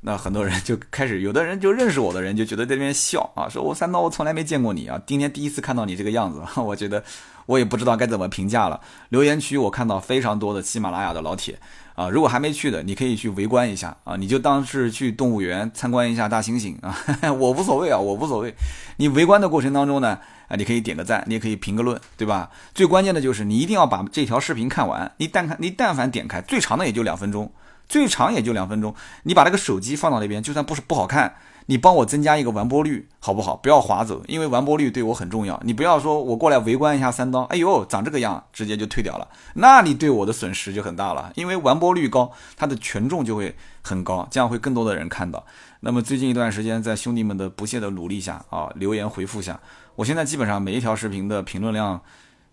[0.00, 7.02] 那很多人就开始，有的人就认识我的人就觉得在那边笑啊，说我三刀我从来没见过你啊，今天第一次看到你这个样子， 我觉得
[7.46, 8.80] 我也不知道该怎么评价了。
[9.08, 11.58] 留言区我看到非常多的喜马拉雅的老铁
[11.94, 16.94] 啊，如果还没去的，你可以去围观一下啊，你就当是去动物园参观一下大猩猩啊，
[17.32, 18.54] 我无所谓啊，我无所谓。
[18.98, 20.18] 你围观的过程当中呢，
[20.48, 22.50] 啊，你可以点个赞，你也可以评个论，对吧？
[22.74, 27.50] 最关键的就是你一定要把这条视频看完，你但看你但凡点开，最长的也就两分钟。
[27.88, 28.92] 最长也就两分钟，
[29.22, 31.36] 你把那个手机放到那边，就算不是不好看，
[31.66, 33.56] 你帮我增加一个完播率，好不好？
[33.56, 35.60] 不要划走，因为完播率对我很重要。
[35.64, 41.32] 你不要说我过来围观一下三刀，哎呦，长这个样，直接就退掉了，那你对我的损失就很大了。
[41.34, 45.44] 因为完播率高，它的权重就会很高，这样会更多的人看到。
[45.80, 49.60] 那么最近一段时间，在兄弟们的不懈的努力下啊，留言回复下，
[49.96, 52.00] 我现在基本上每一条视频的评论量。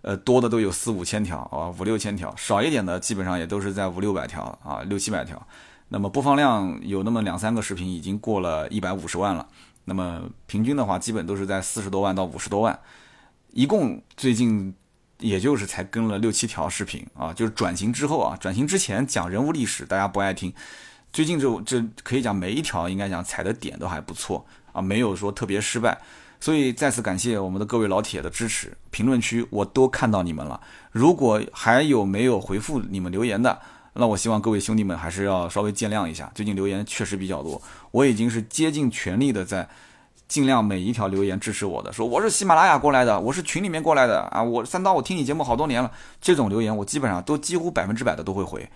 [0.05, 5.41] 呃，多的都有四五千条啊，五六千条，少一点的基本上也都是在五六百条啊，六七百条。
[5.93, 9.47] 那么播放量有那么两三个视频已经过了一百五十万了。
[9.85, 12.77] 那么平均的话，基本都是在四十多万到五十多万。
[13.51, 14.73] 一共最近
[15.19, 20.51] 也就是才更了六七条视频啊，就是转型之后啊，转型之前讲人物历史大家不爱听，
[21.11, 26.01] 最近这这可以讲每一条应该讲踩的点都还不错啊，没有说特别失败。
[26.39, 30.59] 所以再次感谢我们的各位老铁的支持，评论区我都看到你们了。
[30.91, 33.61] 如果还有没有回复你们留言的，
[33.93, 36.31] 那我希望各位兄弟们还是要稍微见谅一下。
[36.35, 39.67] 最近留言确实比较多，我已经是竭尽全力的在
[40.27, 48.69] 尽量每一条留言支持我的，说我是喜马拉雅过来的，我是群里面过来的啊，我三刀我听你节目好多年了，这种留言我基本上都几乎百分之百的都会回，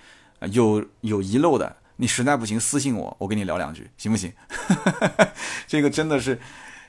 [0.51, 4.31] 有有遗漏的，你实在不行私信我，我跟你聊两句，行不行？
[5.67, 6.39] 这个真的是。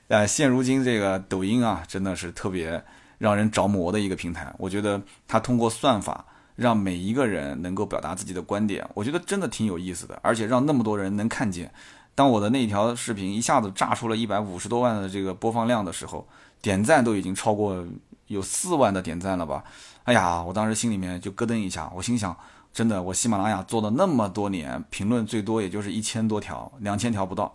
[0.09, 2.83] 呃，现如今这个抖音啊，真的是特别
[3.19, 4.51] 让人着魔的一个平台。
[4.57, 6.25] 我觉得它通过算法
[6.59, 11.73] 让每一个人能够表达自己的观点，我觉得真的挺有意思的，而且让那么多人能看见。
[12.17, 16.27] 当我的那条视频一下子炸出了一百五十多万的这个播放量的时候，
[16.61, 17.87] 点赞都已经超过
[18.27, 19.63] 有四万的点赞了吧？
[20.03, 22.37] 哎呀，我当时心里面就咯噔一下，我心想，
[22.73, 27.55] 真的，我喜马拉雅做了那么多年，评论最多也就是一千多条，两千条不到。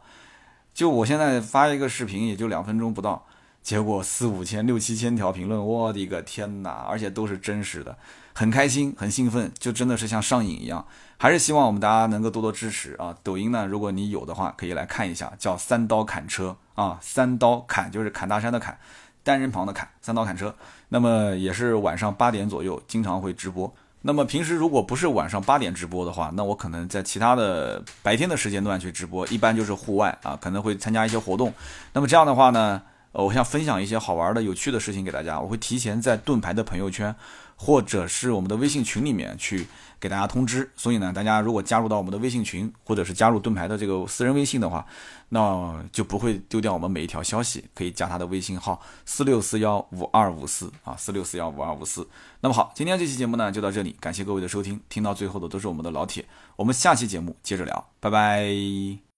[0.73, 3.25] 就我现在发一个视频，也就两分钟不到，
[3.63, 6.85] 结果四五千、六七千条评论，我的个天哪！
[6.87, 7.97] 而且都是真实的，
[8.33, 10.85] 很开心，很兴奋，就真的是像上瘾一样。
[11.17, 13.15] 还是希望我们大家能够多多支持啊！
[13.23, 18.77] 抖音呢，如果你有的话，可以来看一下，叫三刀砍车啊，三刀砍就是砍大山的砍，
[19.23, 20.53] 单人旁的砍，三刀砍车。
[20.89, 23.73] 那么也是晚上八点左右，经常会直播。
[24.01, 31.53] 那么平时如果不是晚上八点直播的话，那我可能在其他的白天的时间段去直播，一般就是户外啊，可能会参加一些活动。
[31.93, 32.81] 那么这样的话呢，
[33.13, 37.15] 我想分享一些好玩的、有趣的事情给大家，我会提前在盾牌的朋友圈
[37.55, 39.67] 或者是我们的微信群里面去。
[39.99, 44.85] 给大家通知，所以呢，大家如果加入到我们的微信群，或者是加入盾牌的这个私人微信的话，
[45.29, 47.63] 那就不会丢掉我们每一条消息。
[47.73, 52.05] 可以加他的微信号四六四幺五二五四啊，四六四幺五二五四。
[52.41, 56.25] 那么好，今天这期节目呢就到这里，感谢各位的收听，听到最后的都是我们的老铁，
[56.57, 59.03] 我们下期节目接着聊，拜拜。